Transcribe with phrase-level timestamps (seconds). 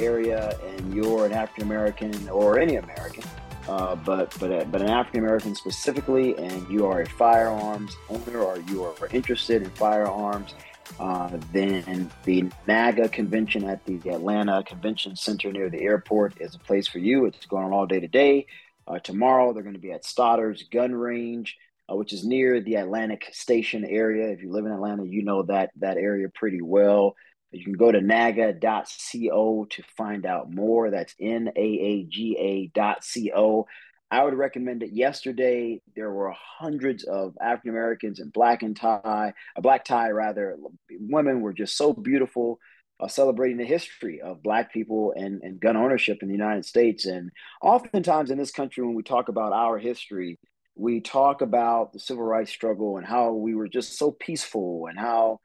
[0.00, 3.24] Area and you're an African American or any American,
[3.68, 8.58] uh, but but but an African American specifically, and you are a firearms owner or
[8.68, 10.54] you are interested in firearms,
[10.98, 16.58] uh, then the NAAGA convention at the Atlanta Convention Center near the airport is a
[16.58, 17.26] place for you.
[17.26, 18.46] It's going on all day today.
[18.86, 21.56] Uh, tomorrow they're going to be at Stoddard's Gun Range,
[21.90, 24.30] uh, which is near the Atlantic Station area.
[24.30, 27.14] If you live in Atlanta, you know that that area pretty well.
[27.52, 30.90] You can go to naaga.co to find out more.
[30.90, 33.66] That's N A A G A.co.
[34.12, 34.92] I would recommend it.
[34.92, 40.56] Yesterday, there were hundreds of African Americans in black and tie, a black tie rather.
[40.90, 42.58] Women were just so beautiful,
[42.98, 47.06] uh, celebrating the history of black people and, and gun ownership in the United States.
[47.06, 47.30] And
[47.62, 50.40] oftentimes in this country, when we talk about our history,
[50.74, 54.98] we talk about the civil rights struggle and how we were just so peaceful and
[54.98, 55.38] how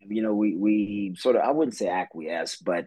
[0.00, 2.86] you know, we we sort of I wouldn't say acquiesce, but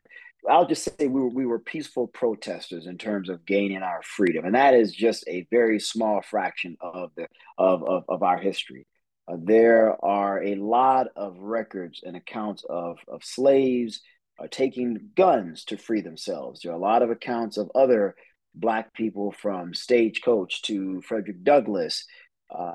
[0.50, 4.45] I'll just say we were, we were peaceful protesters in terms of gaining our freedom,
[4.45, 8.88] and that is just a very small fraction of the of of, of our history.
[9.28, 14.02] Uh, there are a lot of records and accounts of of slaves
[14.40, 16.62] uh, taking guns to free themselves.
[16.62, 18.16] There are a lot of accounts of other
[18.56, 22.06] black people from Stagecoach to Frederick Douglass
[22.50, 22.73] uh,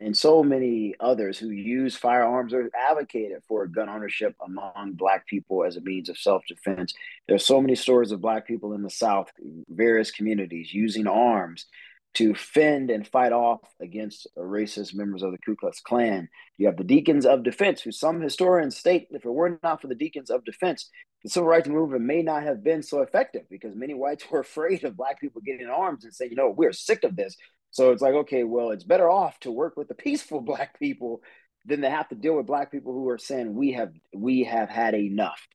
[0.00, 5.64] and so many others who use firearms or advocated for gun ownership among black people
[5.64, 6.94] as a means of self-defense
[7.28, 9.30] there's so many stories of black people in the south
[9.68, 11.66] various communities using arms
[12.14, 16.28] to fend and fight off against racist members of the Ku Klux Klan.
[16.58, 19.86] You have the Deacons of Defense, who some historians state if it were not for
[19.86, 20.90] the Deacons of Defense,
[21.22, 24.84] the civil rights movement may not have been so effective because many whites were afraid
[24.84, 27.36] of black people getting arms and saying, you know, we're sick of this.
[27.72, 31.22] So it's like, okay, well, it's better off to work with the peaceful black people
[31.64, 34.68] than to have to deal with black people who are saying we have we have
[34.68, 35.46] had enough.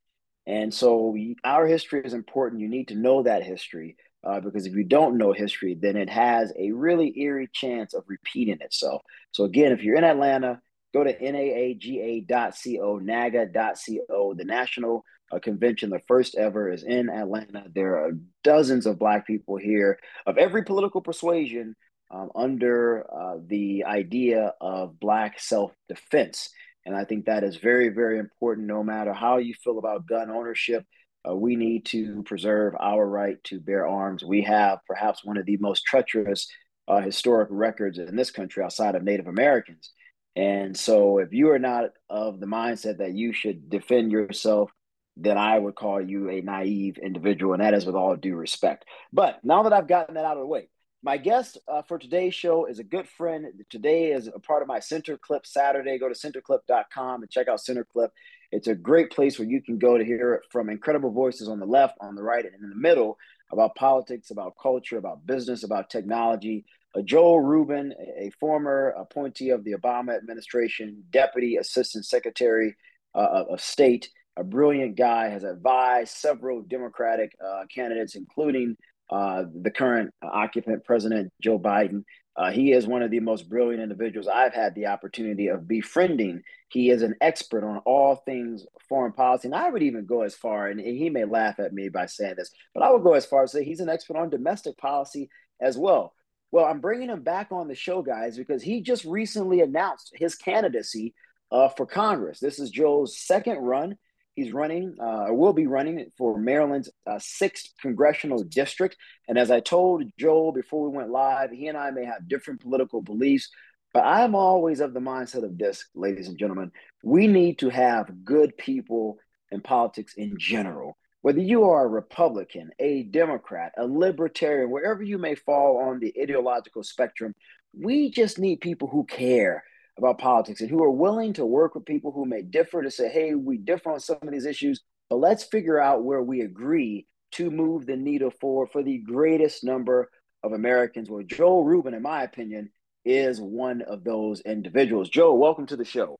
[0.45, 2.61] And so our history is important.
[2.61, 6.09] You need to know that history uh, because if you don't know history, then it
[6.09, 9.01] has a really eerie chance of repeating itself.
[9.31, 10.61] So again, if you're in Atlanta,
[10.93, 17.65] go to naaga.co, naga.co, the national uh, convention, the first ever, is in Atlanta.
[17.73, 18.11] There are
[18.43, 21.75] dozens of Black people here of every political persuasion
[22.11, 26.49] um, under uh, the idea of Black self defense.
[26.85, 30.29] And I think that is very, very important no matter how you feel about gun
[30.31, 30.85] ownership.
[31.27, 34.23] Uh, we need to preserve our right to bear arms.
[34.23, 36.47] We have perhaps one of the most treacherous
[36.87, 39.91] uh, historic records in this country outside of Native Americans.
[40.37, 44.71] And so, if you are not of the mindset that you should defend yourself,
[45.17, 47.53] then I would call you a naive individual.
[47.53, 48.85] And that is with all due respect.
[49.11, 50.69] But now that I've gotten that out of the way,
[51.03, 53.45] my guest uh, for today's show is a good friend.
[53.69, 55.97] Today is a part of my Center Clip Saturday.
[55.99, 58.11] Go to centerclip.com and check out Center Clip.
[58.51, 61.65] It's a great place where you can go to hear from incredible voices on the
[61.65, 63.17] left, on the right, and in the middle
[63.51, 66.65] about politics, about culture, about business, about technology.
[66.95, 72.75] Uh, Joel Rubin, a, former appointee of the Obama administration, Deputy Assistant Secretary
[73.15, 78.77] uh, of State, a brilliant guy, has advised several Democratic uh, candidates, including
[79.09, 82.03] uh, the current occupant, President Joe Biden.
[82.35, 86.43] Uh, he is one of the most brilliant individuals I've had the opportunity of befriending.
[86.69, 89.47] He is an expert on all things foreign policy.
[89.47, 92.35] And I would even go as far, and he may laugh at me by saying
[92.37, 95.29] this, but I would go as far as say he's an expert on domestic policy
[95.59, 96.13] as well.
[96.51, 100.35] Well, I'm bringing him back on the show, guys, because he just recently announced his
[100.35, 101.13] candidacy
[101.51, 102.39] uh, for Congress.
[102.39, 103.97] This is Joe's second run.
[104.37, 108.95] He's running, uh, will be running for Maryland's uh, sixth congressional district.
[109.27, 112.61] And as I told Joel before we went live, he and I may have different
[112.61, 113.49] political beliefs,
[113.95, 116.71] but I'm always of the mindset of this, ladies and gentlemen.
[117.03, 119.17] We need to have good people
[119.49, 120.99] in politics in general.
[121.21, 126.13] Whether you are a Republican, a Democrat, a Libertarian, wherever you may fall on the
[126.21, 127.33] ideological spectrum,
[127.73, 129.63] we just need people who care
[129.97, 133.09] about politics and who are willing to work with people who may differ to say,
[133.09, 137.07] hey, we differ on some of these issues, but let's figure out where we agree
[137.31, 140.09] to move the needle forward for the greatest number
[140.43, 141.09] of Americans.
[141.09, 142.69] Well, Joel Rubin, in my opinion,
[143.03, 145.09] is one of those individuals.
[145.09, 146.17] Joe, welcome to the show.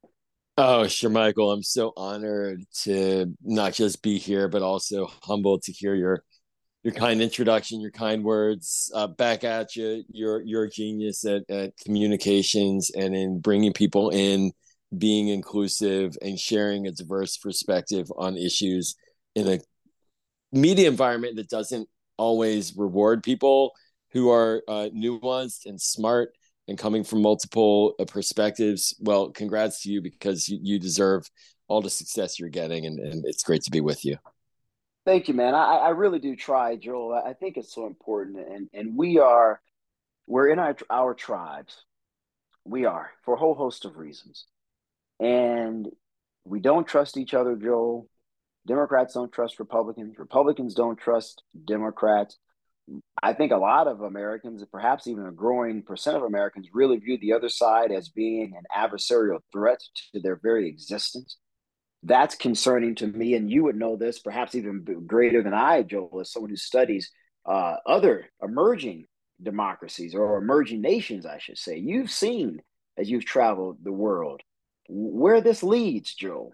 [0.58, 1.54] Oh, Shermichael.
[1.54, 6.24] I'm so honored to not just be here, but also humbled to hear your
[6.88, 8.90] your kind introduction, your kind words.
[8.96, 10.06] Uh, back at you.
[10.08, 14.54] You're you're a genius at, at communications and in bringing people in,
[14.98, 18.96] being inclusive, and sharing a diverse perspective on issues
[19.36, 19.60] in a
[20.54, 23.74] media environment that doesn't always reward people
[24.14, 26.30] who are uh, nuanced and smart
[26.70, 28.96] and coming from multiple uh, perspectives.
[29.02, 31.30] Well, congrats to you because you, you deserve
[31.68, 34.16] all the success you're getting, and, and it's great to be with you.
[35.08, 35.56] Thank you, man.
[35.56, 37.14] I, I really do try, Joel.
[37.14, 39.62] I think it's so important, and and we are
[40.28, 41.86] we're in our our tribes.
[42.66, 44.48] We are for a whole host of reasons,
[45.18, 45.88] and
[46.44, 48.10] we don't trust each other, Joel.
[48.68, 50.20] Democrats don't trust Republicans.
[50.20, 52.38] Republicans don't trust Democrats.
[53.24, 57.18] I think a lot of Americans, perhaps even a growing percent of Americans, really view
[57.18, 59.80] the other side as being an adversarial threat
[60.12, 61.38] to their very existence.
[62.08, 66.22] That's concerning to me, and you would know this perhaps even greater than I, Joel,
[66.22, 67.12] as someone who studies
[67.46, 69.06] uh, other emerging
[69.42, 71.78] democracies or emerging nations, I should say.
[71.78, 72.62] You've seen
[72.98, 74.42] as you've traveled the world
[74.88, 76.54] where this leads, Joe.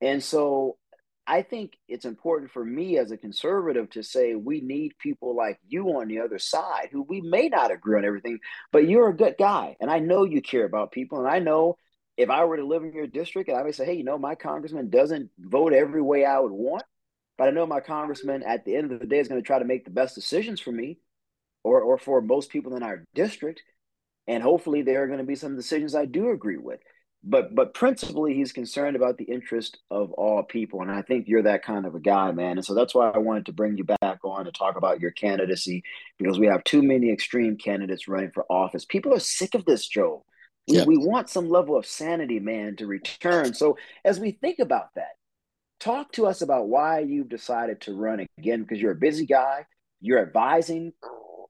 [0.00, 0.78] And so
[1.26, 5.58] I think it's important for me as a conservative to say we need people like
[5.68, 8.38] you on the other side who we may not agree on everything,
[8.72, 9.76] but you're a good guy.
[9.80, 11.18] And I know you care about people.
[11.18, 11.76] And I know
[12.18, 14.18] if I were to live in your district and I would say, hey, you know,
[14.18, 16.82] my congressman doesn't vote every way I would want,
[17.38, 19.60] but I know my congressman at the end of the day is going to try
[19.60, 20.98] to make the best decisions for me
[21.62, 23.62] or, or for most people in our district.
[24.26, 26.80] And hopefully there are going to be some decisions I do agree with.
[27.22, 31.42] But but principally he's concerned about the interest of all people and i think you're
[31.42, 32.58] that kind of a guy man.
[32.58, 35.10] And so that's why i wanted to bring you back on to talk about your
[35.10, 35.82] candidacy
[36.16, 38.84] because we have too many extreme candidates running for office.
[38.84, 40.24] People are sick of this joe
[40.68, 40.84] we, yeah.
[40.84, 43.54] we want some level of sanity man to return.
[43.54, 45.12] So as we think about that
[45.80, 49.64] talk to us about why you've decided to run again because you're a busy guy.
[50.00, 50.92] You're advising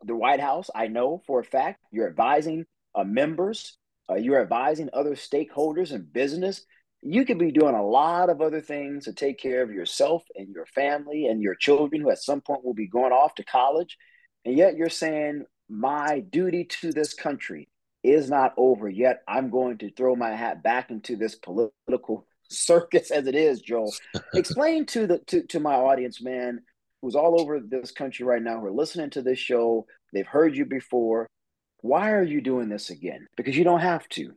[0.05, 1.81] the white house i know for a fact.
[1.91, 3.77] You're advising uh, members.
[4.11, 6.65] Uh, you're advising other stakeholders in business,
[7.03, 10.49] you could be doing a lot of other things to take care of yourself and
[10.49, 13.99] your family and your children who at some point will be going off to college.
[14.45, 17.69] And yet you're saying, my duty to this country
[18.03, 19.23] is not over yet.
[19.27, 23.93] I'm going to throw my hat back into this political circus as it is, Joel.
[24.35, 26.63] Explain to the to, to my audience, man,
[27.03, 29.87] who's all over this country right now, who are listening to this show.
[30.13, 31.29] They've heard you before
[31.81, 33.27] why are you doing this again?
[33.37, 34.33] Because you don't have to.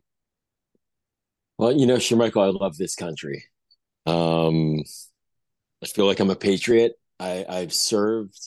[1.58, 3.44] Well, you know, Michael, I love this country.
[4.06, 4.84] Um,
[5.84, 6.94] I feel like I'm a patriot.
[7.20, 8.38] I, I've served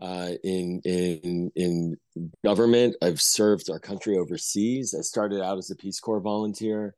[0.00, 1.96] uh, in in in
[2.44, 2.96] government.
[3.02, 4.94] I've served our country overseas.
[4.96, 6.94] I started out as a Peace Corps volunteer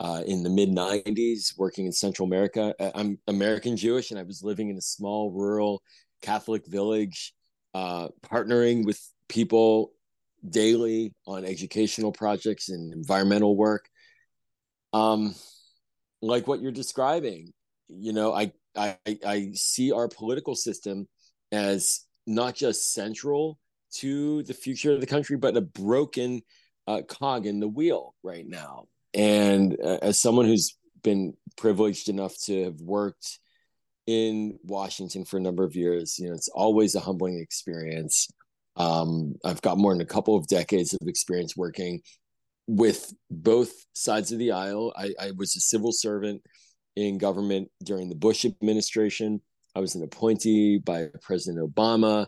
[0.00, 2.74] uh, in the mid '90s, working in Central America.
[2.94, 5.82] I'm American Jewish, and I was living in a small rural
[6.22, 7.34] Catholic village,
[7.74, 9.92] uh, partnering with people
[10.48, 13.88] daily on educational projects and environmental work.
[14.92, 15.34] Um,
[16.22, 17.52] like what you're describing,
[17.88, 21.08] you know, I I I see our political system
[21.52, 23.58] as not just central
[23.96, 26.42] to the future of the country, but a broken
[26.86, 28.86] uh, cog in the wheel right now.
[29.14, 33.38] And uh, as someone who's been privileged enough to have worked
[34.06, 38.28] in Washington for a number of years, you know, it's always a humbling experience.
[38.76, 42.00] Um, I've got more than a couple of decades of experience working
[42.66, 44.92] with both sides of the aisle.
[44.96, 46.42] I, I was a civil servant
[46.96, 49.40] in government during the Bush administration.
[49.74, 52.26] I was an appointee by President Obama.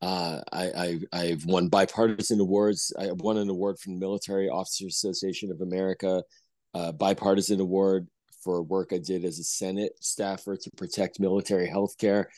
[0.00, 2.92] Uh, I, I, have won bipartisan awards.
[2.98, 6.22] I won an award from the Military Officers Association of America,
[6.72, 8.06] a bipartisan award
[8.44, 12.30] for work I did as a Senate staffer to protect military health care.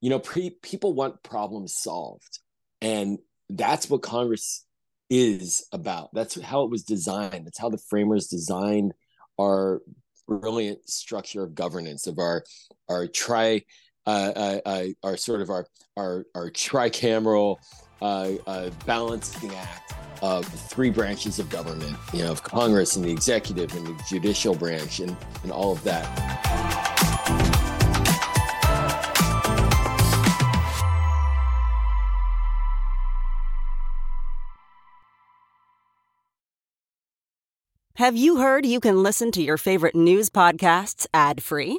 [0.00, 2.38] You know, pre- people want problems solved.
[2.80, 3.18] And
[3.50, 4.64] that's what Congress
[5.10, 6.08] is about.
[6.14, 7.46] That's how it was designed.
[7.46, 8.94] That's how the framers designed
[9.38, 9.82] our
[10.26, 12.44] brilliant structure of governance of our
[12.88, 13.62] our tri
[14.06, 15.66] uh, uh, uh, our sort of our
[15.96, 17.56] our our tricameral
[18.00, 23.10] uh, uh, balancing act of three branches of government, you know, of Congress and the
[23.10, 26.06] executive and the judicial branch and, and all of that.
[37.96, 41.78] Have you heard you can listen to your favorite news podcasts ad free?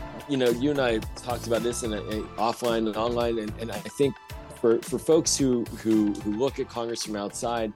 [0.31, 1.99] you know, you and I talked about this in a,
[2.37, 4.15] offline and online, and, and I think
[4.61, 7.73] for for folks who who who look at Congress from outside,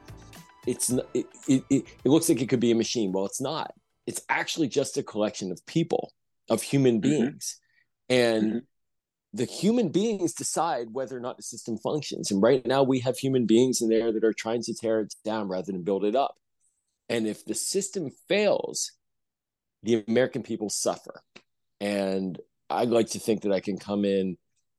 [0.65, 3.11] it's it, it, it looks like it could be a machine.
[3.11, 3.73] Well, it's not.
[4.07, 6.13] It's actually just a collection of people,
[6.49, 7.09] of human mm-hmm.
[7.09, 7.59] beings,
[8.09, 8.23] mm-hmm.
[8.23, 8.43] and.
[8.45, 8.59] Mm-hmm.
[9.33, 12.31] The human beings decide whether or not the system functions.
[12.31, 15.13] And right now, we have human beings in there that are trying to tear it
[15.25, 16.37] down rather than build it up.
[17.09, 18.93] And if the system fails,
[19.83, 21.21] the American people suffer.
[21.85, 22.39] And
[22.71, 24.37] I'd like to think that I can come in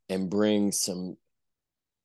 [0.09, 1.17] and bring some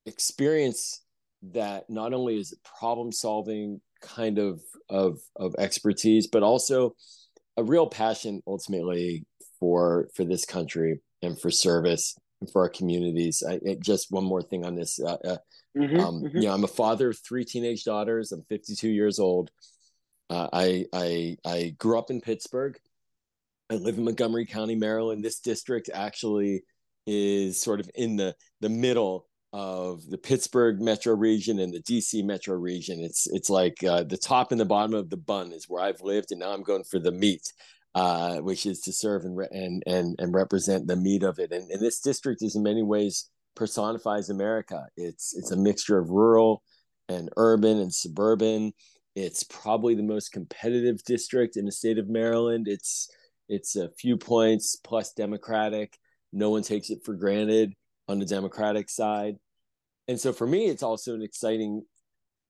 [0.05, 1.01] experience
[1.41, 6.95] that not only is problem solving kind of, of of expertise, but also
[7.57, 9.25] a real passion ultimately
[9.59, 13.41] for for this country and for service and for our communities.
[13.47, 14.99] I, just one more thing on this.
[14.99, 15.37] Uh, uh,
[15.75, 16.37] mm-hmm, um, mm-hmm.
[16.37, 18.31] You know, I'm a father of three teenage daughters.
[18.31, 19.49] I'm 52 years old.
[20.29, 22.77] Uh, I I I grew up in Pittsburgh.
[23.71, 25.23] I live in Montgomery County, Maryland.
[25.23, 26.63] This district actually
[27.07, 32.21] is sort of in the the middle of the Pittsburgh metro region and the DC
[32.25, 32.99] metro region.
[32.99, 36.01] It's it's like uh, the top and the bottom of the bun is where I've
[36.01, 37.53] lived, and now I'm going for the meat,
[37.95, 41.53] uh, which is to serve and, re- and and and represent the meat of it.
[41.53, 44.83] And, and this district is in many ways personifies America.
[44.97, 46.61] It's it's a mixture of rural
[47.07, 48.73] and urban and suburban.
[49.15, 52.67] It's probably the most competitive district in the state of Maryland.
[52.67, 53.09] It's
[53.49, 55.97] it's a few points plus Democratic.
[56.31, 57.73] No one takes it for granted
[58.07, 59.35] on the Democratic side.
[60.07, 61.83] And so for me, it's also an exciting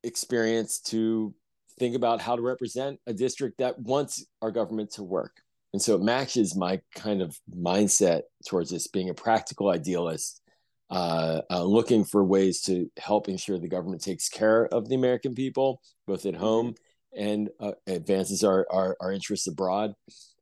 [0.04, 1.34] experience to
[1.80, 5.42] think about how to represent a district that wants our government to work.
[5.74, 10.42] And so it matches my kind of mindset towards this being a practical idealist,
[10.90, 15.34] uh, uh, looking for ways to help ensure the government takes care of the American
[15.34, 16.76] people, both at home
[17.16, 19.94] and uh, advances our, our, our interests abroad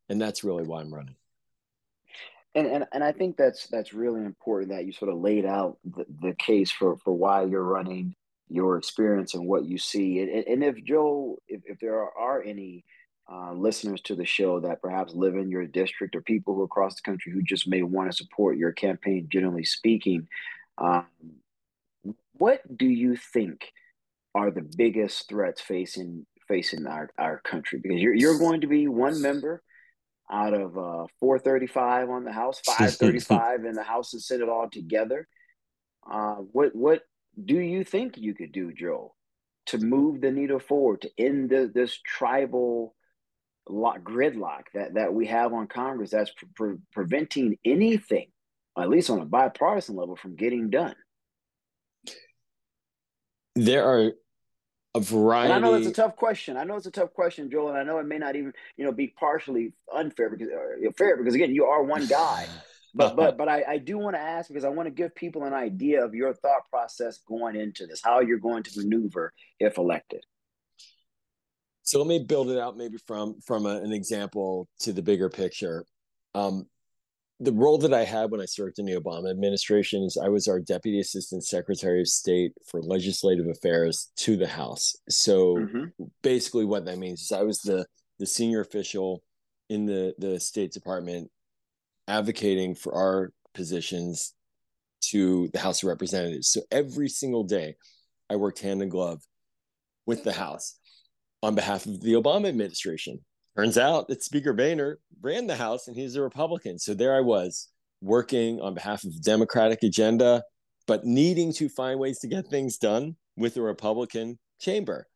[0.10, 1.16] and that's really why I'm running.
[2.56, 5.78] And, and and I think that's that's really important that you sort of laid out
[5.86, 8.16] the, the case for for why you're running,
[8.50, 10.20] your experience and what you see.
[10.20, 12.84] And, and if Joe, if, if there are, any
[13.32, 16.96] uh, listeners to the show that perhaps live in your district or people who across
[16.96, 20.28] the country who just may want to support your campaign, generally speaking,
[20.80, 21.06] um,
[22.34, 23.72] what do you think
[24.34, 27.80] are the biggest threats facing facing our, our country?
[27.80, 29.62] Because you're you're going to be one member
[30.32, 35.28] out of uh, 435 on the House, 535 in the House and Senate all together.
[36.10, 37.02] Uh, what what
[37.44, 39.16] do you think you could do, Joe,
[39.68, 42.96] to move the needle forward to end the, this tribal
[43.68, 48.28] lock, gridlock that that we have on Congress that's pre- pre- preventing anything,
[48.78, 50.96] at least on a bipartisan level, from getting done?
[53.56, 54.14] There are
[54.96, 55.54] a variety.
[55.54, 56.58] And I know it's a tough question.
[56.58, 58.86] I know it's a tough question, Joel, and I know it may not even you
[58.86, 62.48] know be partially unfair because uh, fair because again you are one guy.
[62.96, 65.44] But but but I, I do want to ask because I want to give people
[65.44, 69.78] an idea of your thought process going into this, how you're going to maneuver if
[69.78, 70.24] elected.
[71.84, 75.30] So let me build it out maybe from from a, an example to the bigger
[75.30, 75.86] picture.
[76.34, 76.66] Um,
[77.40, 80.48] the role that I had when I served in the Obama administration is I was
[80.48, 84.96] our Deputy Assistant Secretary of State for Legislative Affairs to the House.
[85.10, 86.04] So mm-hmm.
[86.22, 87.86] basically, what that means is I was the
[88.20, 89.24] the senior official
[89.70, 91.30] in the the State Department
[92.08, 94.34] advocating for our positions
[95.02, 96.50] to the House of Representatives.
[96.50, 97.76] So every single day,
[98.30, 99.22] I worked hand in glove
[100.06, 100.78] with the House
[101.42, 103.20] on behalf of the Obama administration.
[103.56, 106.80] Turns out that Speaker Boehner ran the House and he's a Republican.
[106.80, 107.68] So there I was
[108.02, 110.44] working on behalf of the Democratic agenda,
[110.88, 115.08] but needing to find ways to get things done with the Republican chamber.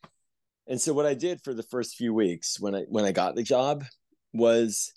[0.68, 3.36] And so what I did for the first few weeks when I when I got
[3.36, 3.84] the job
[4.34, 4.94] was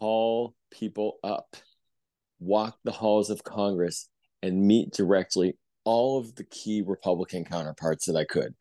[0.00, 1.56] call people up,
[2.40, 4.08] walk the halls of Congress
[4.42, 8.54] and meet directly all of the key Republican counterparts that I could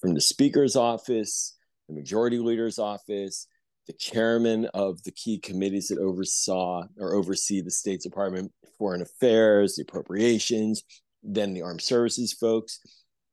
[0.00, 1.55] from the speaker's office,
[1.88, 3.46] the majority leader's office,
[3.86, 9.76] the chairman of the key committees that oversaw or oversee the State Department, Foreign Affairs,
[9.76, 10.82] the appropriations,
[11.22, 12.80] then the armed services folks,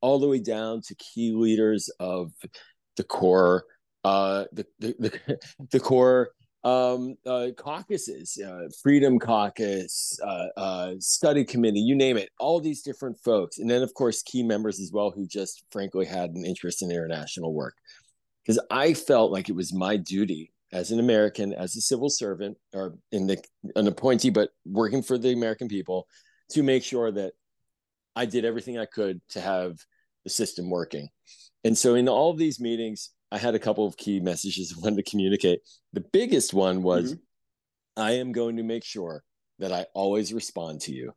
[0.01, 2.31] all the way down to key leaders of
[2.97, 3.63] the core,
[4.03, 5.39] uh, the, the, the,
[5.71, 6.29] the core
[6.63, 12.81] um, uh, caucuses, uh, Freedom Caucus, uh, uh, Study Committee, you name it, all these
[12.81, 13.59] different folks.
[13.59, 16.89] And then, of course, key members as well who just frankly had an interest in
[16.89, 17.75] international work.
[18.45, 22.57] Because I felt like it was my duty as an American, as a civil servant,
[22.73, 23.43] or in the
[23.75, 26.07] an appointee, but working for the American people,
[26.49, 27.33] to make sure that
[28.15, 29.77] I did everything I could to have
[30.23, 31.09] the system working.
[31.63, 34.81] And so, in all of these meetings, I had a couple of key messages I
[34.81, 35.61] wanted to communicate.
[35.93, 38.01] The biggest one was mm-hmm.
[38.01, 39.23] I am going to make sure
[39.59, 41.13] that I always respond to you,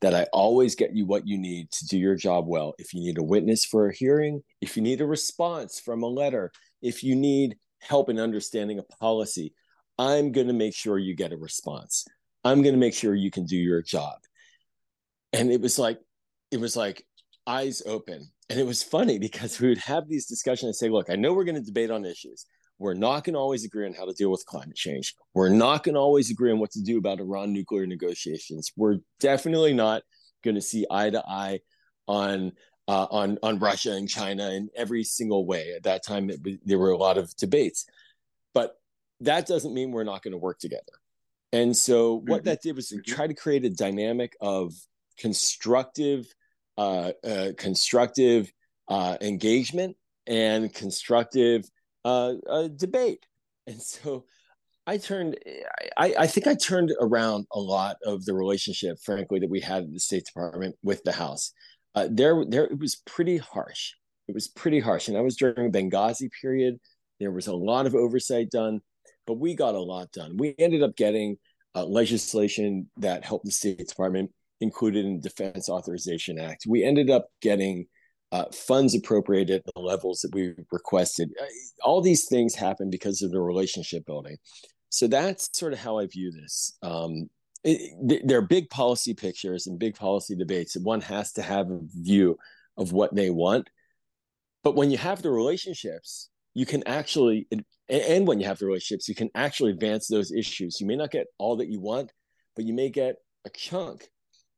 [0.00, 2.74] that I always get you what you need to do your job well.
[2.78, 6.08] If you need a witness for a hearing, if you need a response from a
[6.08, 9.54] letter, if you need help in understanding a policy,
[9.98, 12.06] I'm going to make sure you get a response.
[12.44, 14.18] I'm going to make sure you can do your job.
[15.32, 15.98] And it was like,
[16.50, 17.04] it was like
[17.46, 21.10] eyes open and it was funny because we would have these discussions and say, look,
[21.10, 22.46] I know we're going to debate on issues.
[22.78, 25.14] We're not going to always agree on how to deal with climate change.
[25.34, 28.70] We're not going to always agree on what to do about Iran nuclear negotiations.
[28.76, 30.02] We're definitely not
[30.44, 31.60] going to see eye to eye
[32.06, 32.52] on
[32.88, 35.72] uh, on on Russia and China in every single way.
[35.76, 37.86] At that time, it, there were a lot of debates,
[38.54, 38.80] but
[39.20, 40.82] that doesn't mean we're not going to work together.
[41.52, 42.48] And so, what mm-hmm.
[42.48, 44.72] that did was to try to create a dynamic of
[45.18, 46.26] constructive
[46.78, 48.52] uh, uh, constructive
[48.88, 51.68] uh, engagement and constructive
[52.04, 53.26] uh, uh, debate.
[53.66, 54.24] And so
[54.86, 55.36] I turned,
[55.96, 59.82] I, I, think I turned around a lot of the relationship, frankly, that we had
[59.82, 61.52] at the State Department with the House.
[61.94, 63.92] Uh, there, there, it was pretty harsh.
[64.28, 65.08] It was pretty harsh.
[65.08, 66.78] And that was during the Benghazi period.
[67.18, 68.80] There was a lot of oversight done,
[69.26, 70.36] but we got a lot done.
[70.36, 71.38] We ended up getting
[71.84, 74.30] legislation that helped the State Department
[74.60, 76.64] included in the Defense Authorization Act.
[76.66, 77.86] We ended up getting
[78.32, 81.30] uh, funds appropriated at the levels that we requested.
[81.40, 81.46] Uh,
[81.82, 84.36] all these things happen because of the relationship building.
[84.90, 86.76] So that's sort of how I view this.
[86.82, 87.30] Um,
[87.64, 91.80] it, there are big policy pictures and big policy debates, one has to have a
[91.82, 92.38] view
[92.76, 93.68] of what they want.
[94.64, 97.48] But when you have the relationships, you can actually,
[97.88, 100.80] and when you have the relationships, you can actually advance those issues.
[100.80, 102.12] You may not get all that you want,
[102.56, 104.08] but you may get a chunk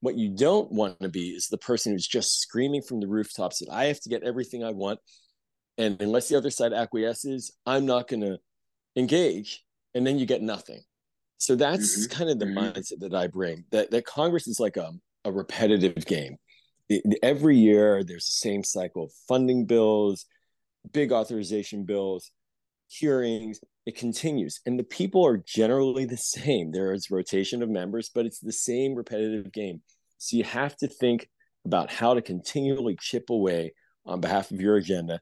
[0.00, 3.58] what you don't want to be is the person who's just screaming from the rooftops
[3.58, 4.98] that I have to get everything I want.
[5.78, 8.38] And unless the other side acquiesces, I'm not going to
[8.96, 9.64] engage.
[9.94, 10.80] And then you get nothing.
[11.40, 12.12] So that's mm-hmm.
[12.12, 12.58] kind of the mm-hmm.
[12.58, 14.92] mindset that I bring that, that Congress is like a,
[15.24, 16.36] a repetitive game.
[16.90, 20.26] It, every year, there's the same cycle of funding bills,
[20.92, 22.30] big authorization bills,
[22.88, 23.58] hearings.
[23.86, 24.60] It continues.
[24.66, 26.72] And the people are generally the same.
[26.72, 29.80] There is rotation of members, but it's the same repetitive game.
[30.18, 31.30] So you have to think
[31.64, 33.72] about how to continually chip away
[34.04, 35.20] on behalf of your agenda,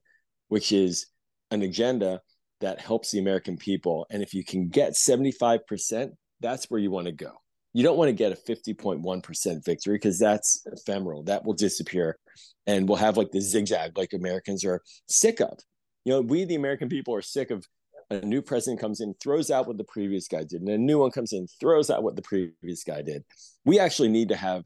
[0.49, 1.07] which is
[1.53, 2.23] an agenda
[2.61, 4.07] that helps the American people.
[4.11, 7.33] And if you can get 75%, that's where you want to go.
[7.73, 11.23] You don't want to get a 50.1% victory because that's ephemeral.
[11.25, 12.19] That will disappear
[12.67, 15.59] and we'll have like the zigzag like Americans are sick of.
[16.05, 17.67] You know, we, the American people, are sick of
[18.11, 20.99] a new president comes in, throws out what the previous guy did, and a new
[20.99, 23.25] one comes in, throws out what the previous guy did.
[23.65, 24.65] We actually need to have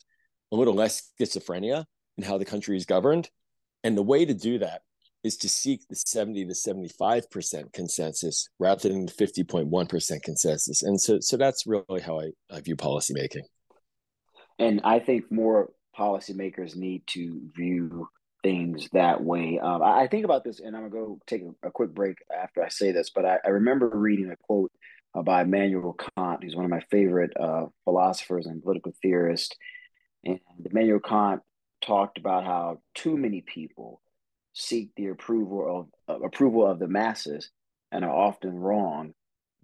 [0.53, 1.85] a little less schizophrenia
[2.19, 3.31] in how the country is governed.
[3.85, 4.83] And the way to do that
[5.25, 10.83] is to seek the 70 to 75% consensus rather than the 50.1% consensus.
[10.83, 13.43] And so, so that's really how I, I view policymaking.
[14.59, 18.09] And I think more policymakers need to view
[18.43, 19.59] things that way.
[19.59, 22.17] Um, I, I, think about this, and I'm gonna go take a, a quick break
[22.35, 23.11] after I say this.
[23.11, 24.73] But I, I remember reading a quote
[25.15, 29.55] uh, by Immanuel Kant, who's one of my favorite uh, philosophers and political theorists.
[30.25, 31.43] And Immanuel Kant
[31.81, 34.01] talked about how too many people
[34.53, 37.51] seek the approval of uh, approval of the masses
[37.91, 39.15] and are often wrong,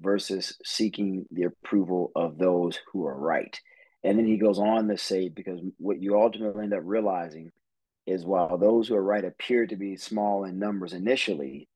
[0.00, 3.58] versus seeking the approval of those who are right.
[4.04, 7.50] And then he goes on to say, because what you ultimately end up realizing
[8.06, 11.68] is while those who are right appear to be small in numbers initially,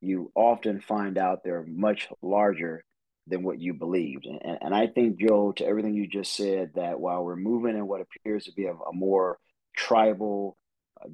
[0.00, 2.84] you often find out they're much larger
[3.26, 4.26] than what you believed.
[4.26, 7.86] And, and I think, Joe, to everything you just said, that while we're moving in
[7.86, 9.38] what appears to be a, a more
[9.74, 10.56] tribal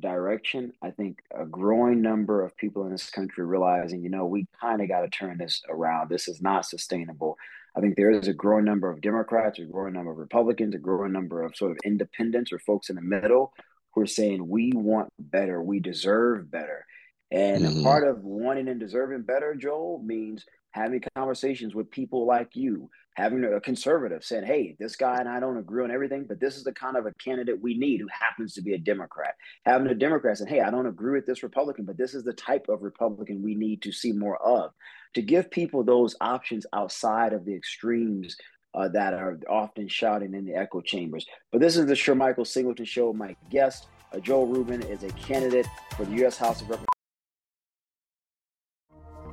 [0.01, 4.47] direction, I think a growing number of people in this country realizing, you know, we
[4.61, 6.09] kind of got to turn this around.
[6.09, 7.37] This is not sustainable.
[7.77, 10.79] I think there is a growing number of Democrats, a growing number of Republicans, a
[10.79, 13.53] growing number of sort of independents or folks in the middle
[13.93, 16.85] who are saying we want better, we deserve better.
[17.31, 17.83] And mm-hmm.
[17.83, 23.43] part of wanting and deserving better, Joel, means having conversations with people like you, having
[23.45, 26.65] a conservative saying, hey, this guy and I don't agree on everything, but this is
[26.65, 29.35] the kind of a candidate we need who happens to be a Democrat.
[29.65, 32.33] Having a Democrat saying, hey, I don't agree with this Republican, but this is the
[32.33, 34.71] type of Republican we need to see more of.
[35.15, 38.37] To give people those options outside of the extremes
[38.75, 41.27] uh, that are often shouting in the echo chambers.
[41.51, 43.13] But this is the Shermichael Singleton Show.
[43.13, 46.37] My guest, uh, Joel Rubin, is a candidate for the U.S.
[46.37, 46.98] House of Representatives.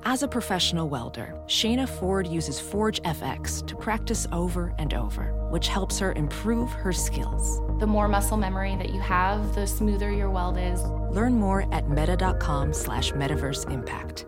[0.08, 5.68] As a professional welder, Shayna Ford uses Forge FX to practice over and over, which
[5.68, 7.60] helps her improve her skills.
[7.80, 10.84] The more muscle memory that you have, the smoother your weld is.
[11.10, 14.28] Learn more at meta.com slash metaverse impact.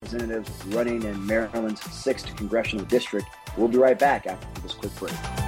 [0.00, 3.26] Representatives running in Maryland's 6th congressional district.
[3.58, 5.45] We'll be right back after this quick break.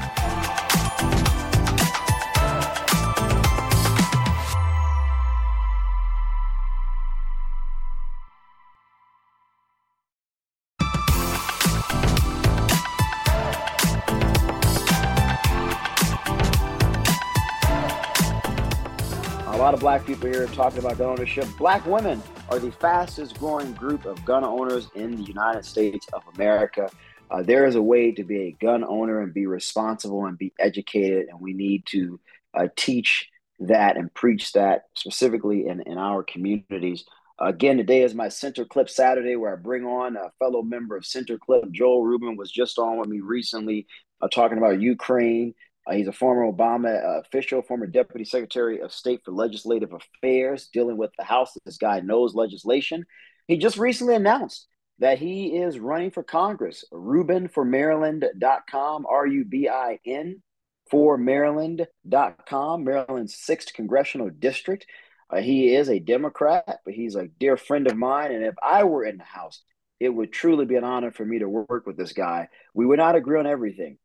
[19.79, 21.47] Of black people here talking about gun ownership.
[21.57, 26.23] Black women are the fastest growing group of gun owners in the United States of
[26.35, 26.91] America.
[27.31, 30.53] Uh, there is a way to be a gun owner and be responsible and be
[30.59, 32.19] educated, and we need to
[32.55, 33.29] uh, teach
[33.61, 37.05] that and preach that specifically in, in our communities.
[37.38, 41.07] Again, today is my Center Clip Saturday where I bring on a fellow member of
[41.07, 41.71] Center Clip.
[41.71, 43.87] Joel Rubin was just on with me recently
[44.21, 45.55] uh, talking about Ukraine
[45.88, 50.68] uh, he's a former Obama uh, official, former Deputy Secretary of State for Legislative Affairs,
[50.72, 51.57] dealing with the House.
[51.64, 53.07] This guy knows legislation.
[53.46, 54.66] He just recently announced
[54.98, 56.85] that he is running for Congress.
[56.92, 60.42] Rubin for Maryland.com, R U B I N
[60.90, 64.87] for Maryland.com, Maryland's 6th Congressional District.
[65.31, 68.33] Uh, he is a Democrat, but he's a dear friend of mine.
[68.33, 69.62] And if I were in the House,
[70.01, 72.48] it would truly be an honor for me to work with this guy.
[72.74, 73.98] We would not agree on everything,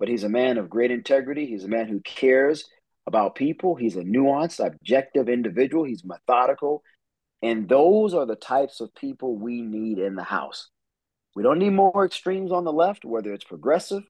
[0.00, 1.46] but he's a man of great integrity.
[1.46, 2.64] He's a man who cares
[3.06, 3.76] about people.
[3.76, 5.84] He's a nuanced, objective individual.
[5.84, 6.82] He's methodical.
[7.42, 10.68] And those are the types of people we need in the House.
[11.36, 14.02] We don't need more extremes on the left, whether it's progressive.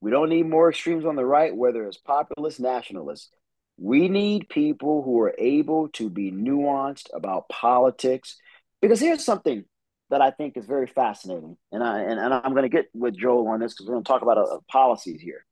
[0.00, 3.34] We don't need more extremes on the right, whether it's populist, nationalist.
[3.78, 8.36] We need people who are able to be nuanced about politics.
[8.82, 9.64] Because here's something
[10.14, 11.56] that I think is very fascinating.
[11.72, 14.04] And I and, and I'm going to get with Joel on this because we're going
[14.04, 15.44] to talk about uh, policies here.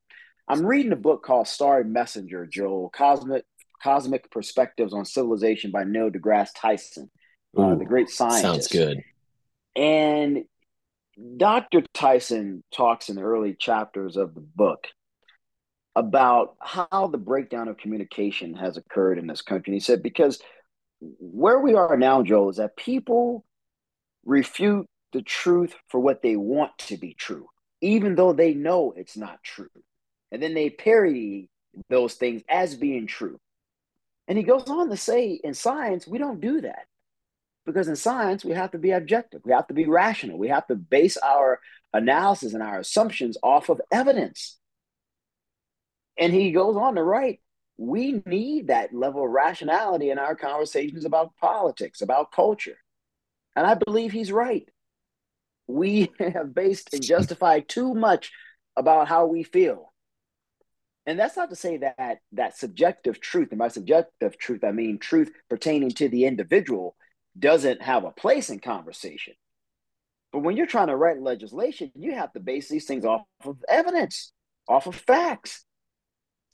[0.46, 3.44] I'm reading a book called Starry Messenger, Joel Cosmic
[3.82, 7.10] Cosmic Perspectives on Civilization by Neil deGrasse Tyson,
[7.58, 8.42] uh, the great scientist.
[8.42, 9.02] Sounds good.
[9.74, 10.44] And
[11.36, 11.82] Dr.
[11.92, 14.86] Tyson talks in the early chapters of the book
[15.96, 19.72] about how the breakdown of communication has occurred in this country.
[19.72, 20.40] And he said, because
[21.00, 23.44] where we are now, Joel, is that people
[24.24, 27.46] refute the truth for what they want to be true,
[27.80, 29.68] even though they know it's not true.
[30.30, 31.48] And then they parody
[31.88, 33.38] those things as being true.
[34.28, 36.86] And he goes on to say in science, we don't do that.
[37.64, 40.66] Because in science, we have to be objective, we have to be rational, we have
[40.66, 41.60] to base our
[41.92, 44.58] analysis and our assumptions off of evidence.
[46.18, 47.40] And he goes on to write,
[47.78, 52.76] we need that level of rationality in our conversations about politics, about culture.
[53.56, 54.68] And I believe he's right.
[55.66, 58.32] We have based and justified too much
[58.76, 59.92] about how we feel.
[61.04, 64.98] And that's not to say that that subjective truth, and by subjective truth, I mean
[64.98, 66.96] truth pertaining to the individual,
[67.38, 69.34] doesn't have a place in conversation.
[70.32, 73.58] But when you're trying to write legislation, you have to base these things off of
[73.68, 74.32] evidence,
[74.68, 75.64] off of facts,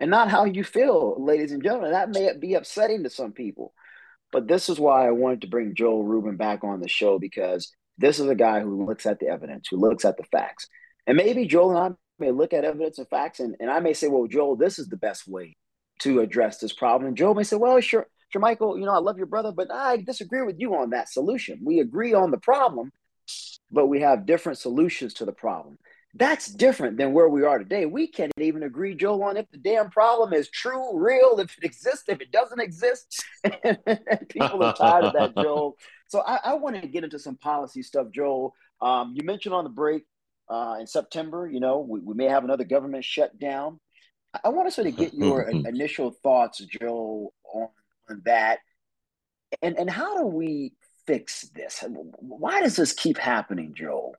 [0.00, 1.92] and not how you feel, ladies and gentlemen.
[1.92, 3.74] That may be upsetting to some people.
[4.32, 7.72] But this is why I wanted to bring Joel Rubin back on the show because
[7.96, 10.66] this is a guy who looks at the evidence, who looks at the facts.
[11.06, 13.94] And maybe Joel and I may look at evidence and facts, and, and I may
[13.94, 15.56] say, well, Joel, this is the best way
[16.00, 17.08] to address this problem.
[17.08, 19.72] And Joel may say, well, sure, sure, Michael, you know, I love your brother, but
[19.72, 21.60] I disagree with you on that solution.
[21.64, 22.92] We agree on the problem,
[23.70, 25.78] but we have different solutions to the problem.
[26.18, 27.86] That's different than where we are today.
[27.86, 31.64] We can't even agree, Joel, on if the damn problem is true, real, if it
[31.64, 33.24] exists, if it doesn't exist.
[33.44, 35.76] People are tired of that, Joel.
[36.10, 38.54] So I, I want to get into some policy stuff, Joel.
[38.80, 40.06] Um, you mentioned on the break
[40.48, 43.78] uh, in September, you know, we, we, may have another government shutdown.
[44.42, 47.68] I want to sort of get your initial thoughts, Joel, on,
[48.08, 48.60] on that.
[49.60, 50.72] And, and how do we
[51.06, 51.84] fix this?
[51.86, 54.14] Why does this keep happening, Joel?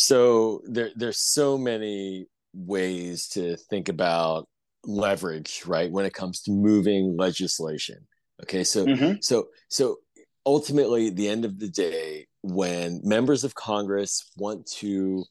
[0.00, 4.48] So there, there's so many ways to think about
[4.84, 5.92] leverage, right?
[5.92, 8.06] When it comes to moving legislation.
[8.42, 9.22] Okay, so Mhm.
[9.22, 9.98] so so
[10.46, 15.22] ultimately, at the end of the day, when members of Congress want to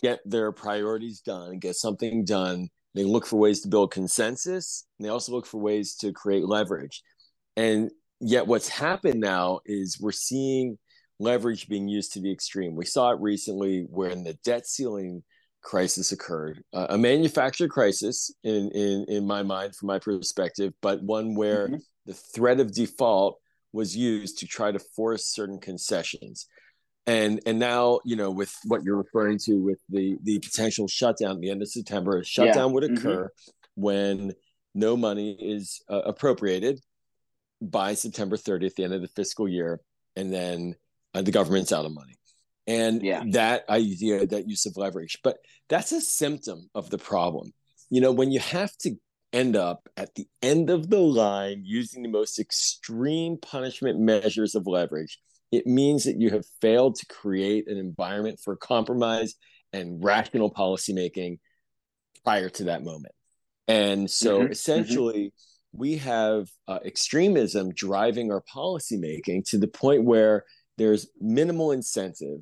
[0.00, 5.04] get their priorities done, get something done, they look for ways to build consensus, and
[5.04, 7.02] they also look for ways to create leverage.
[7.56, 10.78] And yet, what's happened now is we're seeing
[11.26, 12.74] leverage being used to the extreme.
[12.74, 15.22] We saw it recently when the debt ceiling
[15.62, 21.02] crisis occurred, uh, a manufactured crisis in, in in my mind, from my perspective, but
[21.02, 21.80] one where Mhm.
[22.06, 23.38] the threat of default
[23.72, 26.46] was used to try to force certain concessions.
[27.06, 31.36] And and now you know with what you're referring to with the the potential shutdown
[31.36, 32.96] at the end of September, a shutdown would Mhm.
[32.96, 33.30] occur
[33.74, 34.34] when
[34.74, 36.80] no money is uh, appropriated
[37.60, 39.80] by September 30th, the end of the fiscal year,
[40.16, 40.74] and then
[41.14, 42.16] uh, the government's out of money.
[42.66, 43.24] And Yeah.
[43.30, 47.52] that idea, that use of leverage, but that's a symptom of the problem.
[47.90, 48.96] You know, when you have to
[49.32, 54.66] end up at the end of the line using the most extreme punishment measures of
[54.66, 55.18] leverage,
[55.50, 59.34] it means that you have failed to create an environment for compromise
[59.72, 61.38] and rational policymaking
[62.24, 63.14] prior to that moment.
[63.68, 64.50] And so Mhm, mhm.
[64.52, 65.32] essentially,
[65.72, 70.44] we have uh, extremism driving our policymaking to the point where
[70.78, 72.40] there's minimal incentive,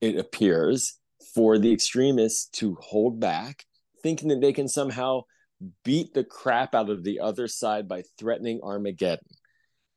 [0.00, 0.98] it appears,
[1.34, 3.64] for the extremists to hold back,
[4.02, 5.22] thinking that they can somehow
[5.84, 9.26] beat the crap out of the other side by threatening Armageddon.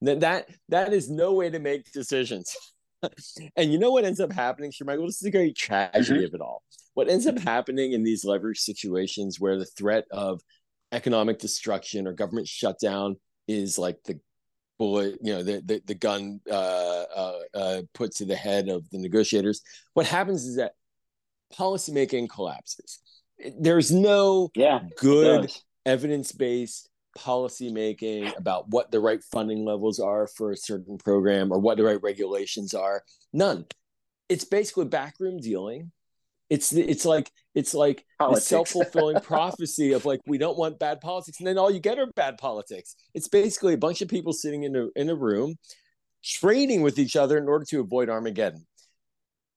[0.02, 2.56] That that, that is no way to make decisions.
[3.56, 5.08] and you know what ends up happening, Shermichael?
[5.08, 6.26] This is the great tragedy mm-hmm.
[6.26, 6.63] of it all.
[6.93, 10.41] What ends up happening in these leverage situations where the threat of
[10.91, 14.19] economic destruction or government shutdown is like the
[14.78, 16.54] bullet, you know, the the, the gun uh,
[17.16, 19.62] uh, uh, put to the head of the negotiators.
[19.94, 20.74] What happens is that
[21.54, 23.00] policymaking collapses.
[23.60, 24.80] There's no Yeah.
[24.98, 25.52] good
[25.86, 31.78] evidence-based policymaking about what the right funding levels are for a certain program or what
[31.78, 33.02] the right regulations are
[33.34, 33.66] none
[34.30, 35.92] it's basically backroom dealing
[36.49, 38.43] it's it's like it's like Politics.
[38.45, 41.99] the self-fulfilling prophecy of like we don't want bad politics and then all you get
[41.99, 45.55] are bad politics it's basically a bunch of people sitting in a in a room
[46.23, 48.65] trading with each other in order to avoid armageddon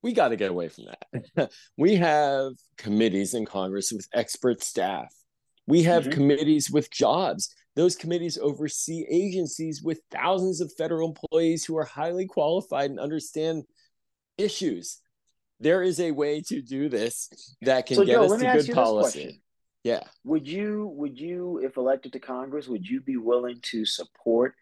[0.02, 0.84] we got to get away from
[1.36, 5.12] that we have committees in congress with expert staff
[5.66, 6.12] we have Mhm.
[6.12, 7.54] committees with jobs.
[7.76, 13.62] Those committees oversee agencies with thousands of federal employees who are highly qualified and understand
[14.36, 14.98] issues.
[15.60, 18.74] There is a way to do this that can So, get Joe, us to good
[18.74, 19.42] policy.
[19.84, 20.00] Yeah.
[20.24, 24.54] Would you, would you, if elected to Congress, would you be willing to support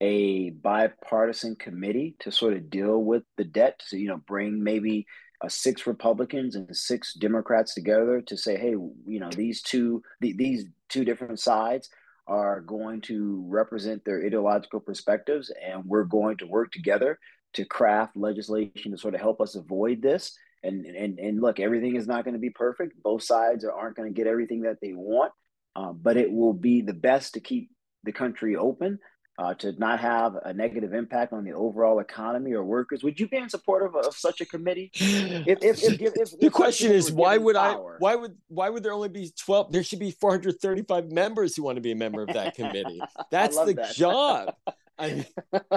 [0.00, 3.80] a bipartisan committee to sort of deal with the debt?
[3.90, 5.06] To you know, bring maybe
[5.40, 8.70] uh, six Republicans and six Democrats together to say, hey,
[9.06, 11.88] you know, these two, the, these two different sides
[12.26, 17.18] are going to represent their ideological perspectives, and we're going to work together
[17.54, 20.36] to craft legislation to sort of help us avoid this.
[20.62, 23.02] And and and look, everything is not going to be perfect.
[23.02, 25.32] Both sides aren't going to get everything that they want,
[25.76, 27.70] um, but it will be the best to keep
[28.02, 28.98] the country open,
[29.38, 33.02] uh, to not have a negative impact on the overall economy or workers.
[33.02, 34.90] Would you be in support of, of such a committee?
[34.94, 38.92] If, if, if, the question is why would power- I why would why would there
[38.92, 42.28] only be 12 there should be 435 members who want to be a member of
[42.28, 43.00] that committee.
[43.30, 43.94] That's the that.
[43.94, 44.54] job.
[44.98, 45.24] I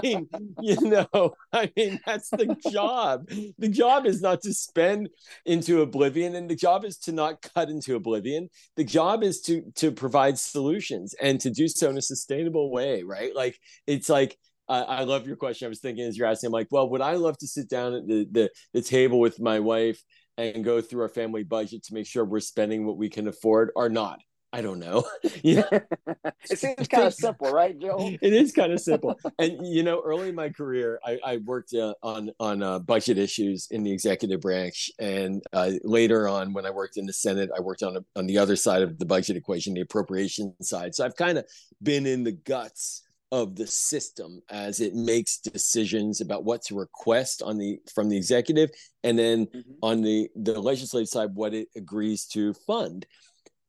[0.03, 0.27] mean,
[0.61, 3.29] you know, I mean, that's the job.
[3.57, 5.09] The job is not to spend
[5.45, 8.49] into oblivion, and the job is to not cut into oblivion.
[8.75, 13.03] The job is to to provide solutions and to do so in a sustainable way,
[13.03, 13.35] right?
[13.35, 14.37] Like it's like
[14.69, 15.65] I I love your question.
[15.65, 17.93] I was thinking as you're asking, I'm like, well, would I love to sit down
[17.93, 20.01] at the, the the table with my wife
[20.37, 23.71] and go through our family budget to make sure we're spending what we can afford
[23.75, 24.19] or not?
[24.57, 25.03] I don't know.
[25.43, 25.63] know,
[26.49, 27.97] it seems kind of simple, right, Joe?
[27.99, 29.19] it is kind of simple.
[29.37, 33.19] And you know, early in my career, I, I worked uh, on on uh, budget
[33.19, 37.51] issues in the executive branch, and uh, later on, when I worked in the Senate,
[37.55, 40.95] I worked on a, on the other side of the budget equation, the appropriation side.
[40.95, 41.45] So I've kind of
[41.83, 47.43] been in the guts of the system as it makes decisions about what to request
[47.43, 48.71] on the from the executive,
[49.03, 49.63] and then Mhm.
[49.83, 53.05] on the the legislative side, what it agrees to fund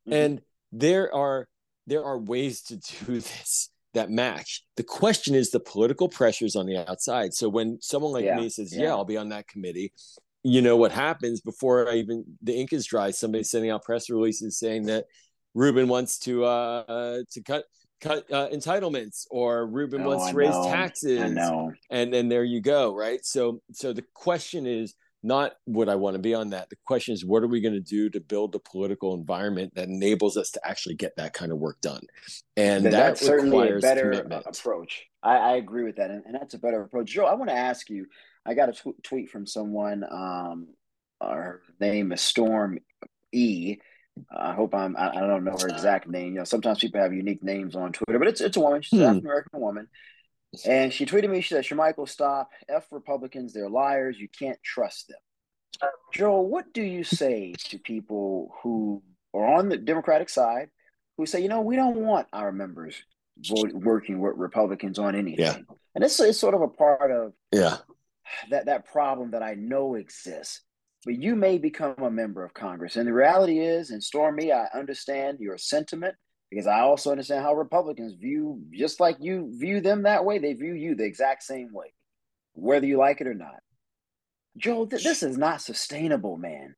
[0.08, 0.12] Mhm.
[0.14, 0.40] and
[0.72, 1.48] there are
[1.86, 6.66] there are ways to do this that match the question is the political pressures on
[6.66, 8.84] the outside so when someone like Yeah, me says yeah.
[8.84, 8.90] yeah.
[8.90, 9.92] i'll be on that committee
[10.42, 14.10] you know what happens before i even the ink is dry somebody's sending out press
[14.10, 15.06] releases saying that
[15.54, 17.64] Rubin wants to uh, uh to cut
[18.00, 21.72] cut uh, entitlements or Rubin Oh, wants I to raise taxes I know.
[21.90, 26.14] and then there you go right so so the question is not what I want
[26.14, 26.70] to be on that.
[26.70, 29.88] The question is, what are we going to do to build the political environment that
[29.88, 32.02] enables us to actually get that kind of work done?
[32.56, 34.46] And that that's certainly a better commitment.
[34.46, 35.06] approach.
[35.22, 37.10] I, I, agree with that, and, and, that's a better approach.
[37.10, 38.06] Joe, I want to ask you.
[38.46, 40.04] I got a tw- tweet from someone.
[40.08, 40.68] Um,
[41.20, 42.78] her name is Storm
[43.32, 43.78] E.
[44.34, 44.96] I hope I'm.
[44.96, 46.32] I, I don't know her exact name.
[46.32, 48.82] You know, sometimes people have unique names on Twitter, but it's it's a woman.
[48.82, 49.04] She's hmm.
[49.04, 49.88] an African American woman,
[50.66, 51.40] and she tweeted me.
[51.40, 52.50] She said, "Shermichael, stop.
[52.68, 53.52] F Republicans.
[53.52, 54.18] They're liars.
[54.18, 59.02] You can't trust them." Joel, what do you say to people who
[59.34, 60.70] are on the Democratic side
[61.16, 62.96] who say, you know, we don't want our members
[63.38, 65.44] vote, working with Republicans on anything?
[65.44, 65.58] Yeah.
[65.94, 67.78] And this is sort of a part of yeah
[68.50, 70.62] that that problem that I know exists
[71.04, 72.96] but you may become a member of Congress.
[72.96, 76.16] And the reality is, and Stormy, I understand your sentiment
[76.50, 80.54] because I also understand how Republicans view, just like you view them that way, they
[80.54, 81.92] view you the exact same way,
[82.54, 83.60] whether you like it or not.
[84.56, 86.74] Joe, th- this is not sustainable, man.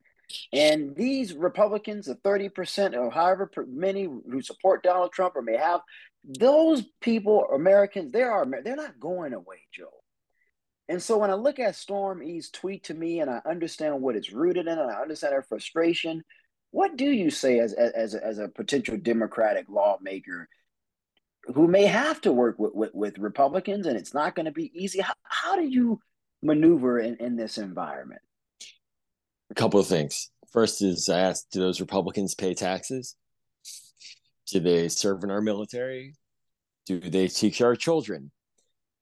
[0.52, 5.80] And these Republicans, the 30% or however many who support Donald Trump or may have,
[6.24, 9.90] those people, Americans, they are they're not going away, Joe.
[10.88, 14.33] And so when I look at Stormy's tweet to me and I understand what it's
[14.33, 16.24] rooted in and I understand her frustration,
[16.70, 20.48] what do you say as as as a potential Democratic lawmaker
[21.54, 24.70] who may have to work with, with, with Republicans and it's not going to be
[24.74, 25.00] easy?
[25.00, 26.00] How, how do you
[26.42, 28.20] maneuver in, in this environment?
[29.50, 30.30] A couple of things.
[30.52, 33.16] First is I asked, do those Republicans pay taxes?
[34.48, 36.14] Do they serve in our military?
[36.87, 38.30] Do they teach our children?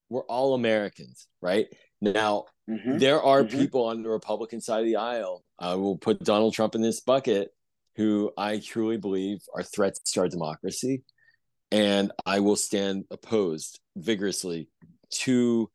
[0.09, 1.67] we're all Americans, right?
[2.01, 2.99] Now, mm-hmm.
[2.99, 3.59] there are mm-hmm.
[3.59, 5.45] people on the Republican side of the aisle.
[5.59, 7.51] I will put Donald Trump in this bucket,
[7.99, 11.03] who I truly believe are threats to our democracy.
[11.73, 14.69] And I will stand opposed vigorously
[15.25, 15.69] to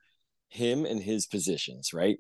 [0.48, 2.18] him and his positions, right?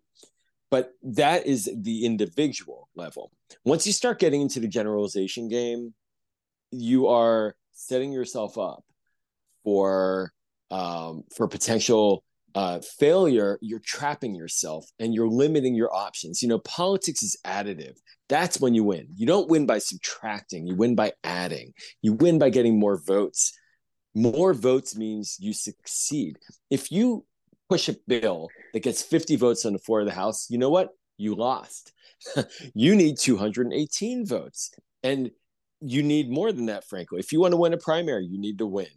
[0.70, 3.32] But that is the individual level.
[3.64, 5.94] Once you start getting into the generalization game,
[6.72, 8.84] you are setting yourself up
[9.64, 10.34] for
[10.70, 16.42] um, for potential uh, failure, you're trapping yourself and you're limiting your options.
[16.42, 17.98] You know, politics is additive.
[18.30, 19.08] That's when you win.
[19.16, 21.74] You don't win by subtracting, you win by adding.
[22.02, 23.54] You win by getting more votes.
[24.16, 26.38] More votes means you succeed.
[26.70, 27.26] If you
[27.70, 30.70] push a bill that gets 50 votes on the floor of the House, you know
[30.70, 30.90] what?
[31.18, 31.92] You lost.
[32.76, 34.72] you need 218 votes.
[35.02, 35.32] And
[35.82, 37.20] you need more than that, frankly.
[37.20, 38.88] If you want to win a primary, you need to win.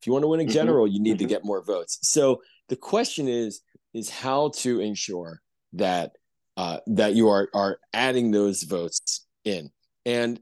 [0.00, 0.54] If you want to win in mm-hmm.
[0.54, 0.94] general, mm-hmm.
[0.94, 1.26] you need mm-hmm.
[1.26, 1.98] to get more votes.
[2.02, 3.60] So the question is
[3.94, 5.40] is how to ensure
[5.74, 6.12] that
[6.56, 9.70] uh, that you are are adding those votes in,
[10.04, 10.40] and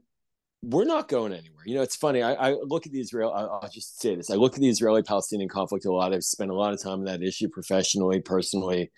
[0.61, 1.63] we're not going anywhere.
[1.65, 2.23] You know, it's funny.
[2.23, 3.31] I, I look at the Israel.
[3.33, 4.31] I'll, I'll just say this.
[4.31, 6.13] I look at the Israeli-Palestinian conflict a lot.
[6.13, 8.91] I've spent a lot of time on that issue professionally, personally,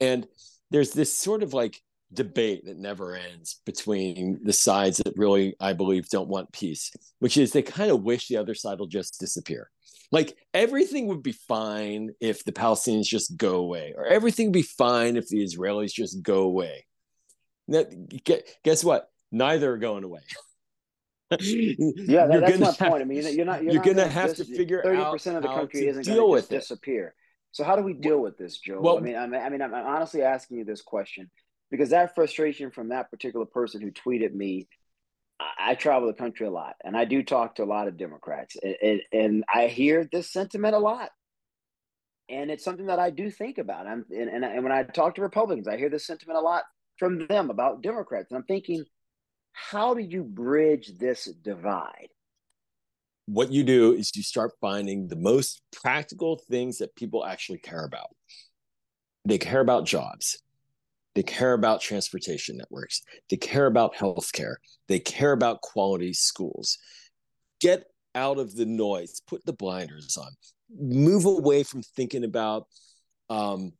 [0.00, 0.26] and
[0.70, 1.80] there's this sort of like
[2.12, 7.36] debate that never ends between the sides that really, I believe, don't want peace, which
[7.36, 9.70] is they kind of wish the other side will just disappear.
[10.10, 14.62] Like everything would be fine if the Palestinians just go away, or everything would be
[14.62, 16.86] fine if the Israelis just go away.
[17.68, 17.92] That,
[18.64, 19.10] guess what?
[19.30, 20.20] Neither are going away.
[21.40, 23.02] yeah, that, that's my have, point.
[23.02, 23.62] I mean, you're not.
[23.62, 26.32] You're, you're going to have to figure 30 out 30% of the country isn't going
[26.32, 27.14] to just disappear.
[27.52, 28.80] So how do we deal with this, Joe?
[28.80, 31.30] Well, I mean, I mean, I mean, I'm honestly asking you this question
[31.70, 34.68] because that frustration from that particular person who tweeted me
[35.40, 38.56] I travel the country a lot, and I do talk to a lot of Democrats,
[38.56, 41.10] and, and, I hear this sentiment a lot,
[42.28, 43.86] and it's something that I do think about.
[43.86, 46.64] I'm, and, and, and when I talk to Republicans, I hear this sentiment a lot
[46.96, 48.84] from them about Democrats, and I'm thinking,
[49.52, 52.08] how do you bridge this divide?
[53.26, 57.84] What you do is you start finding the most practical things that people actually care
[57.84, 58.08] about.
[59.24, 60.42] They care about jobs.
[61.18, 63.02] They care about transportation networks.
[63.28, 64.54] They care about healthcare.
[64.86, 66.78] They care about quality schools.
[67.60, 70.30] Get out of the noise, put the blinders on,
[70.72, 72.68] move away from thinking about,
[73.28, 73.72] um,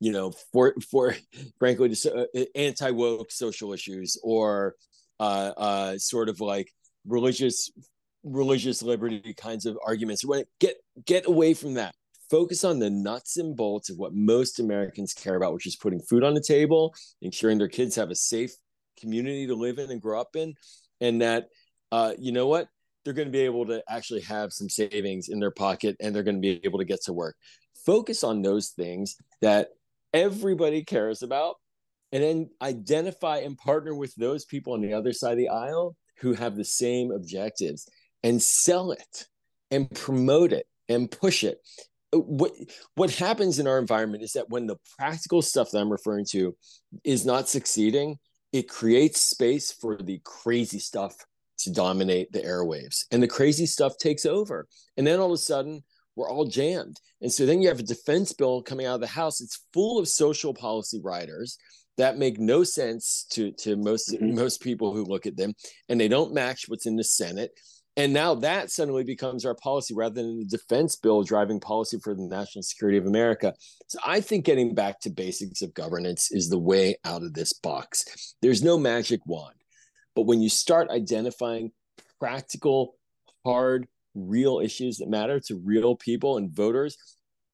[0.00, 1.16] you know, for for
[1.58, 4.74] frankly, just, uh, anti woke social issues or
[5.18, 6.70] uh, uh, sort of like
[7.06, 7.70] religious
[8.22, 10.26] religious liberty kinds of arguments.
[10.60, 10.76] Get
[11.06, 11.94] get away from that
[12.32, 16.00] focus on the nuts and bolts of what most Americans care about, which is putting
[16.00, 18.52] food on the table, ensuring their kids have a safe
[18.98, 20.54] community to live in and grow up in,
[21.02, 21.48] and that
[21.92, 22.68] uh, you know what?
[23.04, 26.22] They're going to be able to actually have some savings in their pocket and they're
[26.22, 27.36] going to be able to get to work.
[27.84, 29.68] Focus on those things that
[30.14, 31.56] everybody cares about,
[32.12, 35.96] and then identify and partner with those people on the other side of the aisle
[36.20, 37.86] who have the same objectives
[38.22, 39.26] and sell it
[39.70, 41.58] and promote it and push it
[42.12, 42.52] what
[42.94, 46.56] what happens in our environment is that when the practical stuff that I'm referring to
[47.04, 48.18] is not succeeding,
[48.52, 51.14] it creates space for the crazy stuff
[51.58, 55.38] to dominate the airwaves, and the crazy stuff takes over, and then all of a
[55.38, 55.82] sudden
[56.16, 57.00] we're all jammed.
[57.22, 59.40] And so then you have a defense bill coming out of the House.
[59.40, 61.56] It's full of social policy riders
[61.96, 64.34] that make no sense to to most mm-hmm.
[64.34, 65.54] most people who look at them,
[65.88, 67.52] and they don't match what's in the Senate.
[67.96, 72.14] And now that suddenly becomes our policy rather than the defense bill driving policy for
[72.14, 73.52] the national security of America.
[73.88, 77.52] So I think getting back to basics of governance is the way out of this
[77.52, 78.34] box.
[78.40, 79.56] There's no magic wand.
[80.16, 81.72] But when you start identifying
[82.18, 82.96] practical,
[83.44, 86.96] hard, real issues that matter to real people and voters,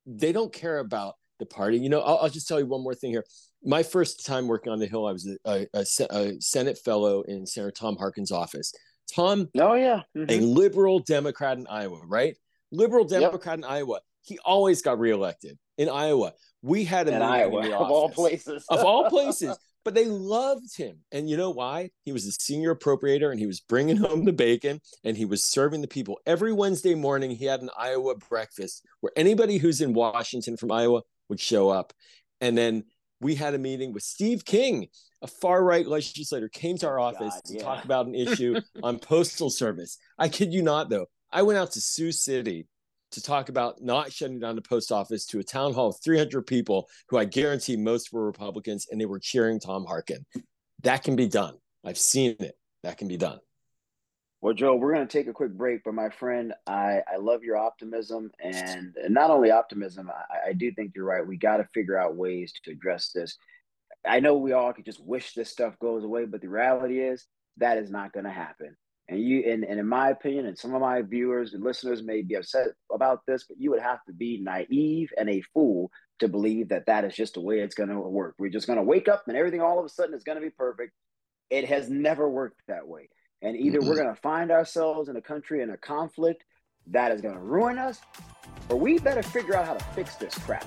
[0.06, 1.78] they don't care about the party.
[1.78, 3.24] You know, I'll, I'll just tell you one more thing here.
[3.64, 7.44] My first time working on the Hill, I was a, a, a Senate fellow in
[7.44, 8.72] Senator Tom Harkin's office
[9.14, 10.30] Tom, oh yeah, mm-hmm.
[10.30, 12.36] a liberal Democrat in Iowa, right?
[12.70, 13.64] Liberal Democrat yep.
[13.64, 14.00] in Iowa.
[14.22, 16.32] He always got reelected in Iowa.
[16.60, 19.56] We had him in, Iowa, in of all places, of all places.
[19.84, 21.90] But they loved him, and you know why?
[22.04, 25.48] He was a senior appropriator, and he was bringing home the bacon, and he was
[25.48, 27.30] serving the people every Wednesday morning.
[27.30, 31.94] He had an Iowa breakfast where anybody who's in Washington from Iowa would show up,
[32.40, 32.84] and then
[33.20, 34.88] we had a meeting with Steve King,
[35.22, 37.62] a far right legislator, came to our office God, to yeah.
[37.62, 39.98] talk about an issue on postal service.
[40.18, 41.06] I kid you not, though.
[41.32, 42.66] I went out to Sioux City
[43.12, 46.46] to talk about not shutting down the post office to a town hall of 300
[46.46, 50.24] people who I guarantee most were Republicans and they were cheering Tom Harkin.
[50.82, 51.54] That can be done.
[51.84, 52.54] I've seen it.
[52.82, 53.38] That can be done.
[54.40, 57.42] Well, Joe, we're going to take a quick break, but my friend, I, I love
[57.42, 61.26] your optimism and, not only optimism, I, I do think you're right.
[61.26, 63.36] We got to figure out ways to address this.
[64.06, 67.26] I know we all could just wish this stuff goes away, but the reality is
[67.56, 68.76] that is not going to happen.
[69.08, 72.22] And you, and, and in my opinion, and some of my viewers and listeners may
[72.22, 76.28] be upset about this, but you would have to be naive and a fool to
[76.28, 78.36] believe that that is just the way it's going to work.
[78.38, 80.44] We're just going to wake up and everything all of a sudden is going to
[80.44, 80.92] be perfect.
[81.50, 83.08] It has never worked that way.
[83.42, 83.88] And either mm-hmm.
[83.88, 86.44] we're going to find ourselves in a country in a conflict
[86.88, 88.00] that is going to ruin us,
[88.68, 90.66] or we better figure out how to fix this crap.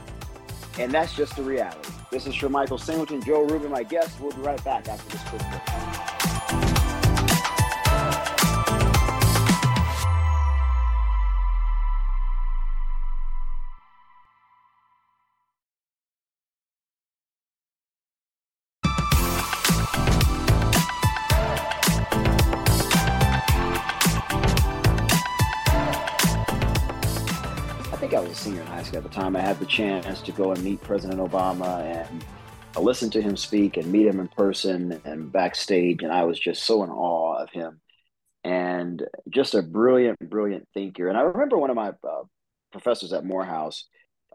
[0.80, 1.92] And that's just the reality.
[2.12, 4.20] This is Shermichael Singleton, Joe Rubin, my guest.
[4.22, 6.11] We'll be right back after this quick break.
[28.34, 29.36] Senior in high school at the time.
[29.36, 32.24] I had the chance to go and meet President Obama and
[32.80, 36.04] listen to him speak and meet him in person and backstage.
[36.04, 37.82] And I was just so in awe of him
[38.44, 41.08] and just a brilliant, brilliant thinker.
[41.08, 42.24] And I remember one of my uh,
[42.72, 43.86] professors at Morehouse.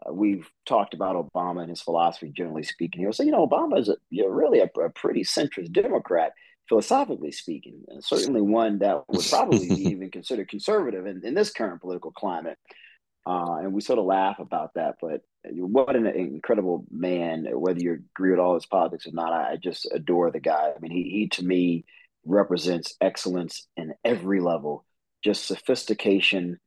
[0.05, 3.01] Uh, we've talked about Obama and his philosophy, generally speaking.
[3.01, 5.71] He was saying, you know, Obama is a, you know, really a, a pretty centrist
[5.71, 6.33] Democrat
[6.69, 11.51] philosophically speaking, and certainly one that would probably be even considered conservative in, in this
[11.51, 12.57] current political climate.
[13.27, 17.45] Uh, and we sort of laugh about that, but what an incredible man.
[17.51, 20.71] Whether you agree with all his politics or not, I, I just adore the guy.
[20.73, 21.83] I mean, he, he to me
[22.25, 24.85] represents excellence in every level,
[25.25, 26.57] just sophistication,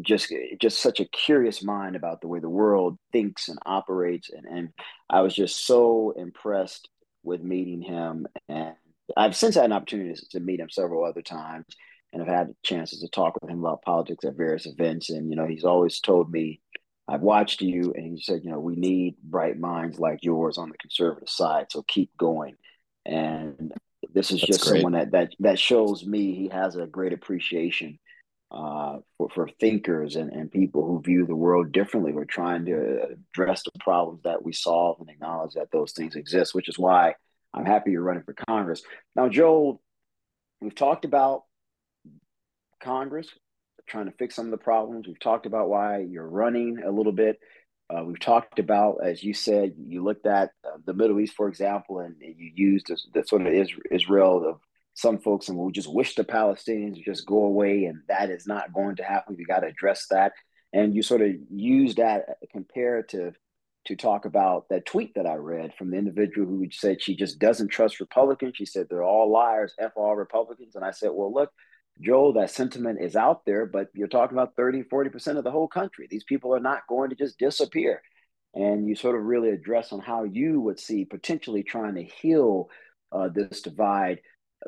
[0.00, 4.30] just just such a curious mind about the way the world thinks and operates.
[4.30, 4.68] And, and
[5.10, 6.88] I was just so impressed
[7.22, 8.26] with meeting him.
[8.48, 8.74] And
[9.18, 11.66] I've since had an opportunity to meet him several other times
[12.14, 15.10] and I've had chances to talk with him about politics at various events.
[15.10, 16.60] And, you know, he's always told me,
[17.08, 20.70] I've watched you, and he said, you know, we need bright minds like yours on
[20.70, 21.66] the conservative side.
[21.70, 22.54] So keep going.
[23.04, 23.74] And
[24.12, 24.80] this is That's just great.
[24.80, 27.98] someone that, that that shows me he has a great appreciation
[28.50, 32.12] uh, for, for thinkers and, and people who view the world differently.
[32.12, 36.54] We're trying to address the problems that we solve and acknowledge that those things exist,
[36.54, 37.16] which is why
[37.52, 38.82] I'm happy you're running for Congress.
[39.16, 39.82] Now, Joel,
[40.60, 41.42] we've talked about
[42.84, 43.28] Congress,
[43.88, 45.06] trying to fix some of the problems.
[45.06, 47.38] We've talked about why you're running a little bit.
[47.90, 51.48] Uh, we've talked about, as you said, you looked at uh, the Middle East, for
[51.48, 53.52] example, and, you used the, the sort of
[53.90, 54.60] Israel of
[54.94, 58.46] some folks, and we just wish the Palestinians would just go away, and that is
[58.46, 59.36] not going to happen.
[59.36, 60.32] We got to address that.
[60.72, 63.34] And you sort of use that comparative
[63.86, 67.38] to talk about that tweet that I read from the individual who said she just
[67.38, 68.54] doesn't trust Republicans.
[68.56, 70.74] She said they're all liars, F all Republicans.
[70.74, 71.50] And I said, well, look,
[72.00, 75.68] Joel, that sentiment is out there, but you're talking about 30, 40% of the whole
[75.68, 76.08] country.
[76.10, 78.02] These people are not going to just disappear.
[78.54, 82.68] And you sort of really address on how you would see potentially trying to heal
[83.12, 84.20] uh, this divide.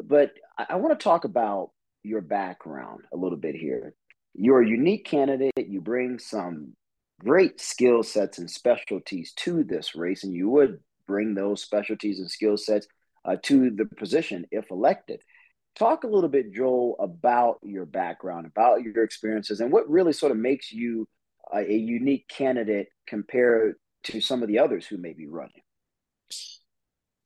[0.02, 1.70] But I, I want to talk about
[2.02, 3.94] your background a little bit here.
[4.34, 5.52] You're a unique candidate.
[5.56, 6.74] You bring some
[7.20, 12.30] great skill sets and specialties to this race, and you would bring those specialties and
[12.30, 12.86] skill sets
[13.24, 15.20] uh, to the position if elected.
[15.78, 20.32] Talk a little bit, Joel, about your background, about your experiences, and what really sort
[20.32, 21.06] of makes you
[21.52, 23.74] a, a unique candidate compared
[24.04, 25.62] to some of the others who may be running.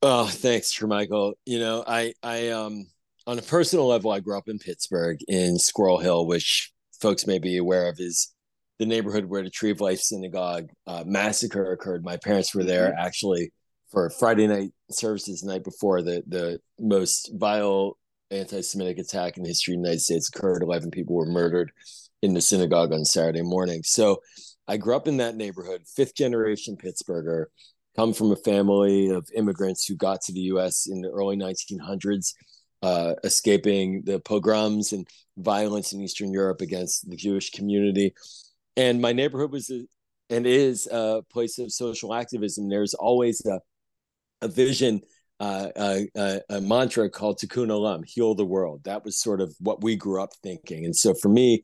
[0.01, 1.35] Oh, thanks, Michael.
[1.45, 2.87] You know, I, I, um,
[3.25, 7.39] on a personal level, I grew up in Pittsburgh in Squirrel Hill, which folks may
[7.39, 8.33] be aware of is
[8.79, 12.03] the neighborhood where the Tree of Life Synagogue uh, massacre occurred.
[12.03, 13.05] My parents were there mm-hmm.
[13.05, 13.53] actually
[13.91, 17.97] for Friday night services the night before the the most vile
[18.31, 20.63] anti-Semitic attack in the history of the United States occurred.
[20.63, 21.71] Eleven people were murdered
[22.21, 23.81] in the synagogue on Saturday morning.
[23.83, 24.21] So
[24.67, 27.45] I grew up in that neighborhood, fifth generation Pittsburgher,
[27.95, 30.87] come from a family of immigrants who got to the U.S.
[30.87, 32.33] in the early 1900s,
[32.81, 35.07] uh, escaping the pogroms and
[35.37, 38.13] violence in Eastern Europe against the Jewish community.
[38.77, 39.83] And my neighborhood was a,
[40.29, 42.69] and is a place of social activism.
[42.69, 43.59] There's always a,
[44.41, 45.01] a vision,
[45.41, 48.83] uh, a, a, a, mantra called Tikkun Olam, heal the world.
[48.83, 50.85] That was sort of what we grew up thinking.
[50.85, 51.63] And so for me,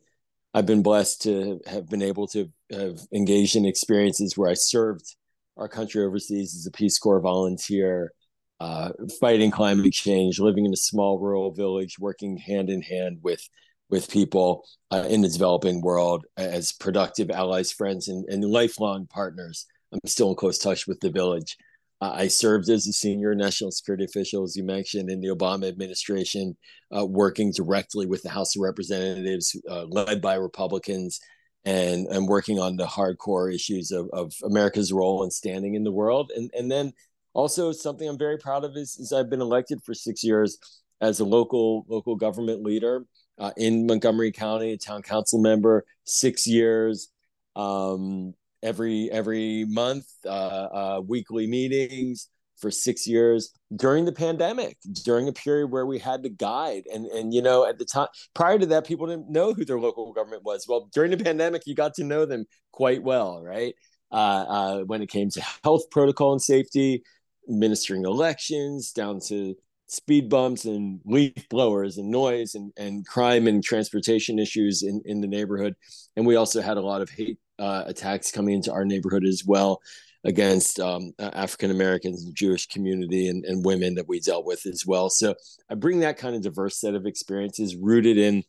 [0.55, 5.15] I've been blessed to have been able to have engaged in experiences where I served
[5.57, 8.13] our country overseas as a Peace Corps volunteer,
[8.59, 13.47] uh, fighting climate change, living in a small rural village, working hand in hand with
[13.91, 19.67] with people uh, in the developing world as productive allies, friends, and, and lifelong partners.
[19.93, 21.57] I'm still in close touch with the village.
[21.99, 25.67] Uh, I served as a senior national security official, as you mentioned, in the Obama
[25.67, 26.55] administration,
[26.95, 31.19] uh, working directly with the House of Representatives, uh, led by Republicans,
[31.65, 35.91] and, and working on the hardcore issues of, of America's role and standing in the
[35.91, 36.31] world.
[36.35, 36.93] And, and then
[37.33, 40.57] also something I'm very proud of is, is I've been elected for six years
[41.01, 43.05] as a local local government leader
[43.37, 47.09] uh, in Montgomery County, town council member, six years.
[47.55, 48.33] Um,
[48.63, 55.33] every every month, uh, uh, weekly meetings for six years during the pandemic, during a
[55.33, 56.83] period where we had to guide.
[56.91, 59.79] And and you know, at the time prior to that, people didn't know who their
[59.79, 60.65] local government was.
[60.67, 63.75] Well, during the pandemic, you got to know them quite well, right?
[64.11, 67.03] Uh, uh, when it came to health protocol and safety,
[67.47, 69.55] ministering elections, down to
[69.87, 75.21] speed bumps and leaf blowers and noise and, and crime and transportation issues in, in
[75.21, 75.75] the neighborhood.
[76.15, 79.43] And we also had a lot of hate uh, attacks coming into our neighborhood as
[79.45, 79.81] well
[80.23, 84.85] against um, African Americans and Jewish community and, and women that we dealt with as
[84.85, 85.09] well.
[85.09, 85.35] So
[85.69, 88.43] I bring that kind of diverse set of experiences rooted in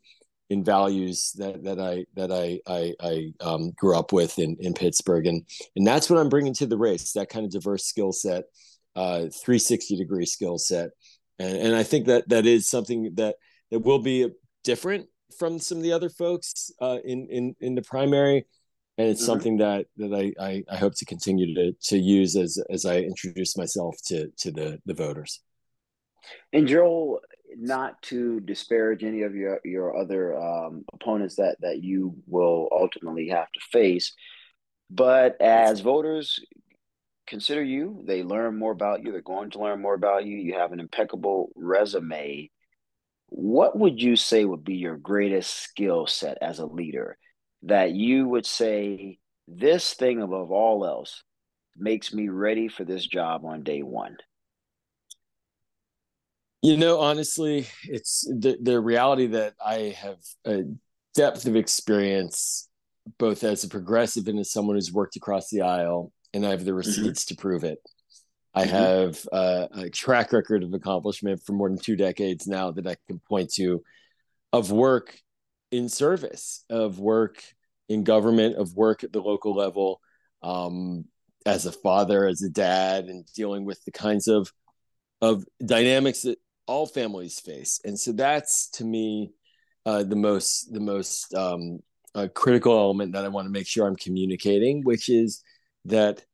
[0.51, 4.75] in values that that I that I I, I um, grew up with in in
[4.75, 5.45] Pittsburgh, and
[5.77, 7.13] and that's what I'm bringing to the race.
[7.13, 8.45] That kind of diverse skill set,
[8.97, 10.91] uh, 360 degree skill set,
[11.39, 13.37] and and I think that that is something that
[13.71, 14.31] that will be
[14.65, 15.07] different
[15.39, 18.47] from some of the other folks uh, in in in the primary
[18.99, 19.27] and it's mm-hmm.
[19.27, 22.99] something that that I, I, I hope to continue to to use as as I
[22.99, 25.41] introduce myself to to the the voters.
[26.53, 27.21] And Joel,
[27.57, 33.29] not to disparage any of your your other um, opponents that that you will ultimately
[33.29, 34.13] have to face,
[34.91, 36.41] but as voters
[37.29, 39.13] consider you, they learn more about you.
[39.13, 40.37] They're going to learn more about you.
[40.37, 42.51] You have an impeccable resume.
[43.27, 47.19] What would you say would be your greatest skill set as a leader?
[47.63, 51.23] That you would say this thing above all else
[51.77, 54.17] makes me ready for this job on day one?
[56.63, 60.65] You know, honestly, it's the, the reality that I have a
[61.15, 62.69] depth of experience,
[63.19, 66.65] both as a progressive and as someone who's worked across the aisle, and I have
[66.65, 66.79] the mm-hmm.
[66.79, 67.35] receipts mm-hmm.
[67.35, 67.79] to prove it.
[68.55, 68.77] I mm-hmm.
[68.77, 72.97] have uh, a track record of accomplishment for more than two decades now that I
[73.07, 73.83] can point to
[74.53, 75.17] of work
[75.71, 77.43] in service of work
[77.89, 80.01] in government, of work at the local level,
[80.43, 81.05] um,
[81.47, 84.53] as a father, as a dad, and dealing with the kinds of
[85.21, 87.81] of dynamics that all families face.
[87.85, 89.33] And so that's to me
[89.87, 91.81] uh, the most the most um,
[92.15, 95.43] uh, critical element that I want to make sure I'm communicating, which is
[95.87, 96.25] that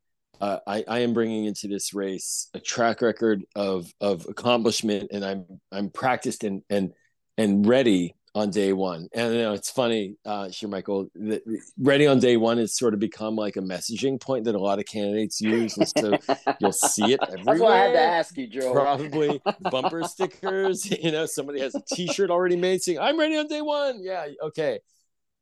[0.40, 5.24] uh, I, I, am bringing into this race a track record of of accomplishment, and
[5.24, 6.92] I'm I'm practiced and and
[7.38, 9.08] and ready on day one.
[9.14, 11.42] And you know, it's funny, uh, sure, Michael, that
[11.78, 14.80] ready on day one has sort of become like a messaging point that a lot
[14.80, 15.76] of candidates use.
[15.76, 16.18] And so
[16.58, 17.44] you'll see it everywhere.
[17.44, 18.72] That's why I had to ask you, Joe.
[18.72, 20.90] Probably bumper stickers.
[21.04, 24.02] You know, somebody has a t-shirt already made saying, I'm ready on day one.
[24.02, 24.26] Yeah.
[24.42, 24.80] Okay.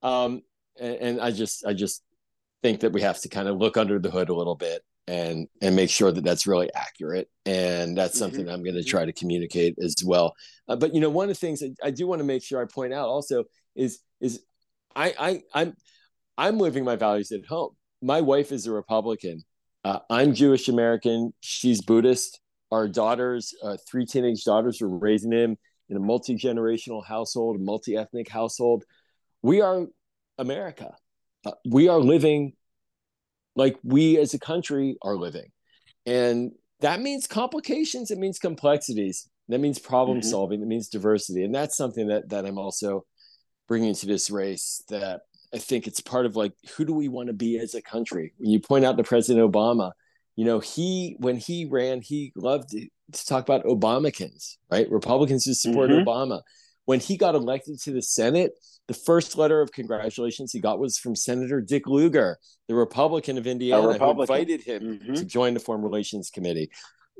[0.03, 0.43] Um,
[0.80, 2.03] and, and I just, I just
[2.62, 5.49] think that we have to kind of look under the hood a little bit and
[5.61, 8.19] and make sure that that's really accurate and that's mm-hmm.
[8.19, 8.55] something mm-hmm.
[8.55, 10.33] i'm going to try to communicate as well
[10.69, 12.65] uh, but you know one of the things i do want to make sure i
[12.65, 13.43] point out also
[13.75, 14.45] is is
[14.95, 15.75] i i i'm
[16.39, 19.45] i'm living my values at home my wife is a Republican.
[19.85, 21.33] Uh, I'm Jewish American.
[21.41, 22.41] She's Buddhist.
[22.73, 25.57] Our daughters, uh, three teenage daughters, were raising him
[25.89, 28.85] in a multi generational household, multi ethnic household.
[29.43, 29.87] We are
[30.39, 30.97] America.
[31.47, 32.55] Uh, we are living
[33.57, 35.51] like we as a country are living.
[36.07, 40.29] And that means complications, it means complexities, that means problem mm-hmm.
[40.29, 41.45] solving, it means diversity.
[41.45, 43.05] And that's something that, that I'm also
[43.69, 45.21] bringing to this race that
[45.55, 48.33] I think it's part of like, who do we want to be as a country?
[48.39, 49.93] When you point out the President Obama,
[50.35, 54.91] you know, he, when he ran, he loved to, to talk about Obamacans, right?
[54.91, 56.09] Republicans who support mm-hmm.
[56.09, 56.41] Obama.
[56.87, 58.53] When he got elected to the Senate,
[58.89, 63.47] the first letter of congratulations he got was from Senator Dick Lugar, the Republican of
[63.47, 64.35] Indiana, Republican.
[64.35, 65.14] who invited him mm-hmm.
[65.14, 66.70] to join the Foreign Relations Committee.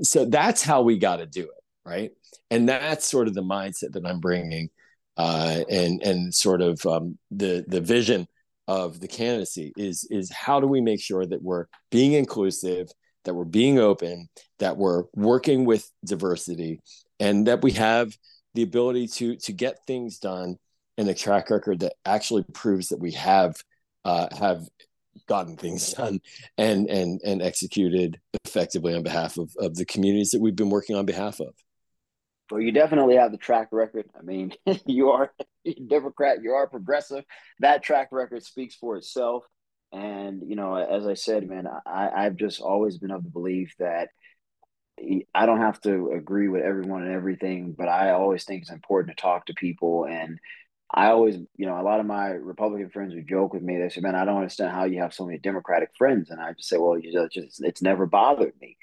[0.03, 2.11] So that's how we got to do it, right?
[2.51, 4.71] And that's sort of the mindset that I'm bringing,
[5.17, 8.27] uh, and and sort of um, the the vision
[8.69, 12.89] of the candidacy is is how do we make sure that we're being inclusive,
[13.25, 16.81] that we're being open, that we're working with diversity,
[17.21, 18.17] and that we have
[18.55, 20.57] the ability to to get things done
[21.03, 23.57] and a track record that actually proves that we have
[24.05, 24.67] uh, have
[25.27, 26.21] gotten things done
[26.57, 30.97] and and and executed effectively on behalf of, of the communities that we've been working
[30.97, 31.55] on behalf of.
[32.51, 34.07] Well, you definitely have the track record.
[34.19, 34.53] I mean,
[34.87, 35.33] you are
[35.89, 37.25] Democrat, you are progressive.
[37.59, 39.45] That track record speaks for itself.
[39.93, 43.75] And you know, as I said, man, I, I've just always been of the belief
[43.79, 44.09] that
[45.35, 49.17] I don't have to agree with everyone and everything, but I always think it's important
[49.17, 50.39] to talk to people and
[50.95, 53.79] I always, you know, a lot of my Republican friends would joke with me.
[53.79, 56.53] They say, "Man, I don't understand how you have so many Democratic friends." And I
[56.53, 58.77] just say, "Well, you just it's never bothered me."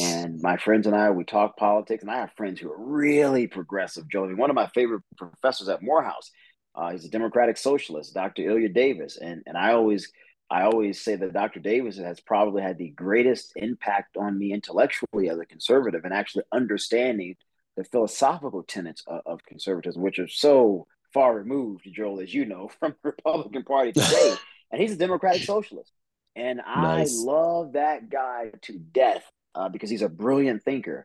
[0.00, 3.46] And my friends and I, we talk politics, and I have friends who are really
[3.46, 4.08] progressive.
[4.08, 6.30] Joe, I mean, one of my favorite professors at Morehouse,
[6.74, 8.42] uh, he's a Democratic socialist, Dr.
[8.42, 10.10] Ilya Davis, and and I always,
[10.50, 11.60] I always say that Dr.
[11.60, 16.44] Davis has probably had the greatest impact on me intellectually as a conservative, and actually
[16.52, 17.36] understanding
[17.76, 22.70] the philosophical tenets of, of conservatism, which are so far removed, Joel, as you know,
[22.80, 24.34] from the Republican Party today.
[24.70, 25.92] and he's a Democratic socialist.
[26.34, 27.18] And I nice.
[27.18, 31.04] love that guy to death uh, because he's a brilliant thinker.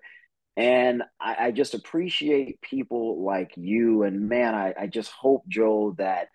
[0.55, 4.03] And I, I, just appreciate people like you.
[4.03, 6.30] And man, I, I just hope, Joel, that,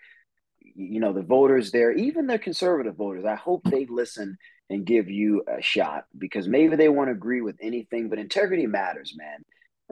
[0.60, 4.36] you know, the voters there, even the conservative voters, I hope they listen
[4.70, 9.14] and give you a shot because maybe they won't agree with anything, but integrity matters,
[9.16, 9.42] man.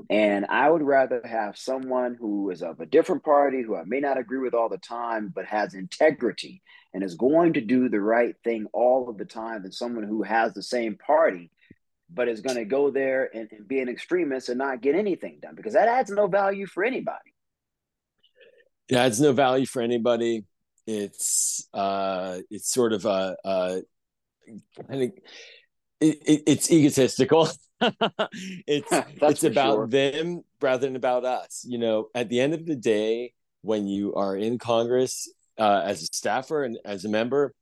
[0.08, 4.00] And I would rather have someone who is of a different party, who I may
[4.00, 6.62] not agree with all the time, but has integrity
[6.94, 10.22] and is going to do the right thing all of the time than someone who
[10.22, 11.50] has the same party,
[12.08, 15.38] but is going to go there and, and be an extremist and not get anything
[15.40, 17.34] done because that adds no value for anybody.
[18.88, 20.44] It adds no value for anybody.
[20.86, 23.82] It's uh, it's sort of a, a
[24.88, 25.22] I think
[26.00, 27.48] it, it, it's egotistical.
[28.66, 28.88] it's
[29.22, 29.86] it's about sure.
[29.86, 31.64] them rather than about us.
[31.66, 36.02] You know, at the end of the day, when you are in Congress uh, as
[36.02, 37.54] a staffer and as a member,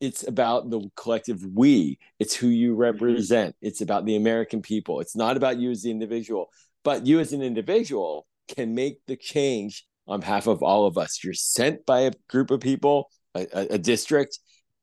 [0.00, 1.98] it's about the collective we.
[2.18, 2.80] It's who you mm-hmm.
[2.80, 3.56] represent.
[3.60, 5.00] It's about the American people.
[5.00, 6.50] It's not about you as the individual,
[6.84, 11.22] but you as an individual can make the change on behalf of all of us.
[11.22, 14.38] You're sent by a group of people, a, a, a district,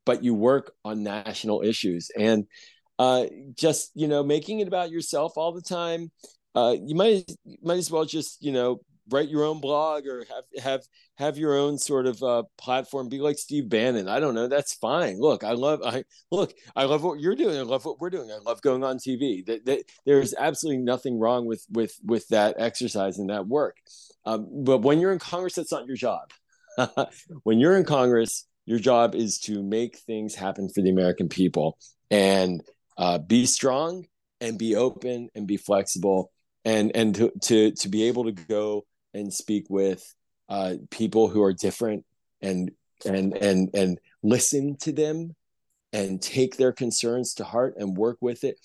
[0.05, 2.45] but you work on national issues and
[2.99, 3.25] uh,
[3.55, 6.11] just you know making it about yourself all the time.
[6.53, 7.31] Uh, you might
[7.63, 8.81] might as well just you know
[9.11, 10.81] write your own blog or have have
[11.17, 13.07] have your own sort of uh, platform.
[13.07, 14.09] Be like steve bannon.
[14.09, 14.47] I don't know.
[14.47, 15.19] That's fine.
[15.19, 17.57] Look i love i look i love what you're doing.
[17.57, 18.31] I love what we're doing.
[18.31, 22.55] I love going on tv that, that there's absolutely nothing wrong with with with that
[22.59, 23.77] exercise and that work.
[24.25, 26.31] Um, but when you're in congress that's not your job.
[27.43, 31.77] When you're in congress your job is to make things happen for the american people.
[32.11, 32.61] And
[32.99, 34.05] uh, be strong
[34.41, 36.31] and be open and be flexible
[36.65, 40.03] and and to to, to be able to go and speak with
[40.49, 42.05] uh, people who are different
[42.41, 42.71] and
[43.05, 45.35] and and and listen to them
[45.93, 48.59] and take their concerns to heart and work with it.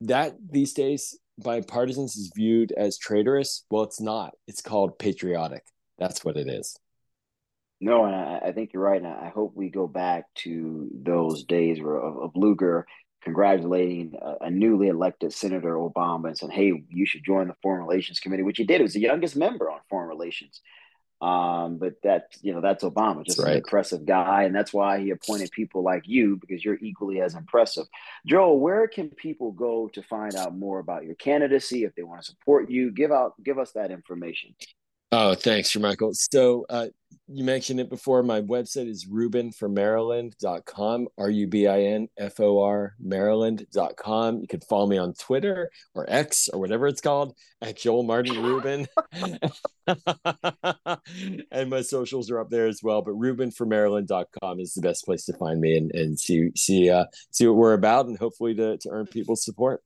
[0.00, 3.64] That these days by partisans is viewed as traitorous.
[3.70, 4.32] Well it's not.
[4.48, 5.64] It's called patriotic.
[5.98, 6.76] That's what it is.
[7.82, 9.02] No and i, I think you're right.
[9.02, 12.86] And i hope we go back to those days of, of lugar
[13.22, 17.82] congratulating a, a, newly elected Senator Obama and saying, "Hey, you should join the Foreign
[17.82, 18.78] Relations Committee," which he did.
[18.78, 20.60] He was the youngest member on Foreign Relations.
[21.20, 23.50] Um, but that you know that's Obama, just right.
[23.50, 27.34] an impressive guy, and that's why he appointed people like you because you're equally as
[27.34, 27.86] impressive.
[28.26, 32.22] Joel, where can people go to find out more about your candidacy if they want
[32.22, 32.90] to support you?
[32.90, 34.54] Give out, give us that information.
[35.12, 36.14] Oh, thanks, Michael.
[36.14, 36.86] So uh,
[37.26, 38.22] you mentioned it before.
[38.22, 44.40] My website is rubinformaryland.com, R-U-B-I-N-F-O-R Maryland.com.
[44.40, 48.40] You can follow me on Twitter or X or whatever it's called at Joel Martin
[48.40, 48.86] Rubin.
[51.50, 53.02] and my socials are up there as well.
[53.02, 57.48] But rubinformaryland.com is the best place to find me and, and see see uh, see
[57.48, 59.82] what we're about and hopefully to, to earn people's support.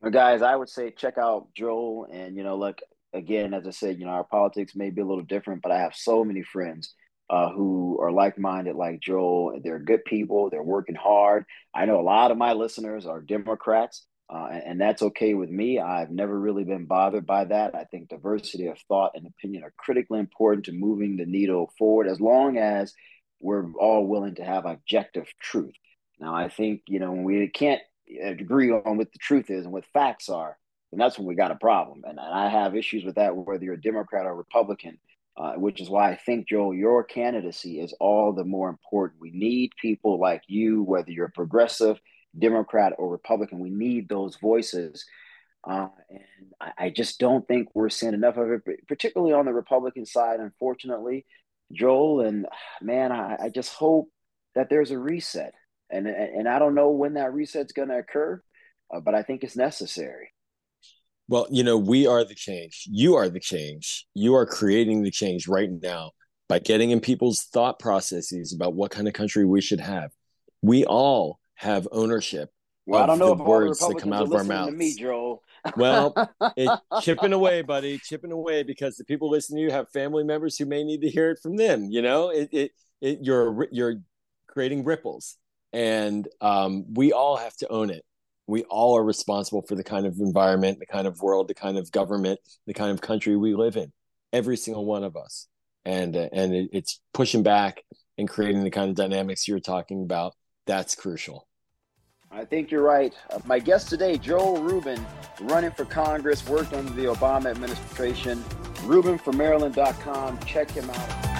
[0.00, 2.80] Well, guys, I would say check out Joel and you know, look,
[3.12, 5.80] again, as I said, you know, our politics may be a little different, but I
[5.80, 6.94] have so many friends
[7.30, 9.60] uh, who are like minded, like Joel.
[9.62, 10.50] They're good people.
[10.50, 11.44] They're working hard.
[11.74, 15.50] I know a lot of my listeners are Democrats, uh, and, and, that's okay with
[15.50, 15.78] me.
[15.78, 17.74] I've never really been bothered by that.
[17.74, 22.08] I think diversity of thought and opinion are critically important to moving the needle forward
[22.08, 22.92] as long as
[23.40, 25.74] we're all willing to have objective truth.
[26.18, 27.82] Now, I think, you know, we can't
[28.22, 30.56] agree on what the truth is and what facts are,
[30.92, 32.02] and that's when we got a problem.
[32.04, 34.98] And, and I have issues with that, whether you're a Democrat or Republican,
[35.36, 39.20] uh, which is why I think, Joel, your candidacy is all the more important.
[39.20, 41.98] We need people like you, whether you're a progressive,
[42.38, 43.58] Democrat, or Republican.
[43.58, 45.06] We need those voices.
[45.64, 46.20] Uh, and
[46.60, 50.40] I, I, just don't think we're seeing enough of it, particularly on the Republican side,
[50.40, 51.24] unfortunately,
[51.72, 52.20] Joel.
[52.22, 52.46] And
[52.82, 54.10] man, I, I just hope
[54.54, 55.54] that there's a reset.
[55.88, 58.42] And, and I don't know when that reset's going to occur,
[58.92, 60.30] uh, but I think it's necessary.
[61.28, 62.86] Well, you know, we are the change.
[62.90, 64.06] You are the change.
[64.14, 66.12] You are creating the change right now
[66.48, 70.10] by getting in people's thought processes about what kind of country we should have.
[70.60, 72.50] We all have ownership.
[72.84, 74.74] Well, I don't know if words that come out of our mouths.
[74.74, 75.42] Me, Joel.
[75.76, 76.14] well,
[76.56, 80.58] it, chipping away, buddy, chipping away, because the people listening to you have family members
[80.58, 81.88] who may need to hear it from them.
[81.90, 84.02] You know, it, it, it you're you're
[84.48, 85.36] creating ripples,
[85.72, 88.04] and um, we all have to own it
[88.46, 91.78] we all are responsible for the kind of environment, the kind of world, the kind
[91.78, 93.92] of government, the kind of country we live in.
[94.32, 95.46] Every single one of us,
[95.84, 97.82] and uh, and it, it's pushing back
[98.16, 100.34] and creating the kind of dynamics you're talking about.
[100.66, 101.46] That's crucial.
[102.30, 103.12] I think you're right.
[103.30, 105.04] Uh, my guest today, Joel Rubin,
[105.42, 108.42] running for Congress, worked under the Obama administration.
[108.86, 110.38] RubinForMaryland.com.
[110.46, 111.31] Check him out.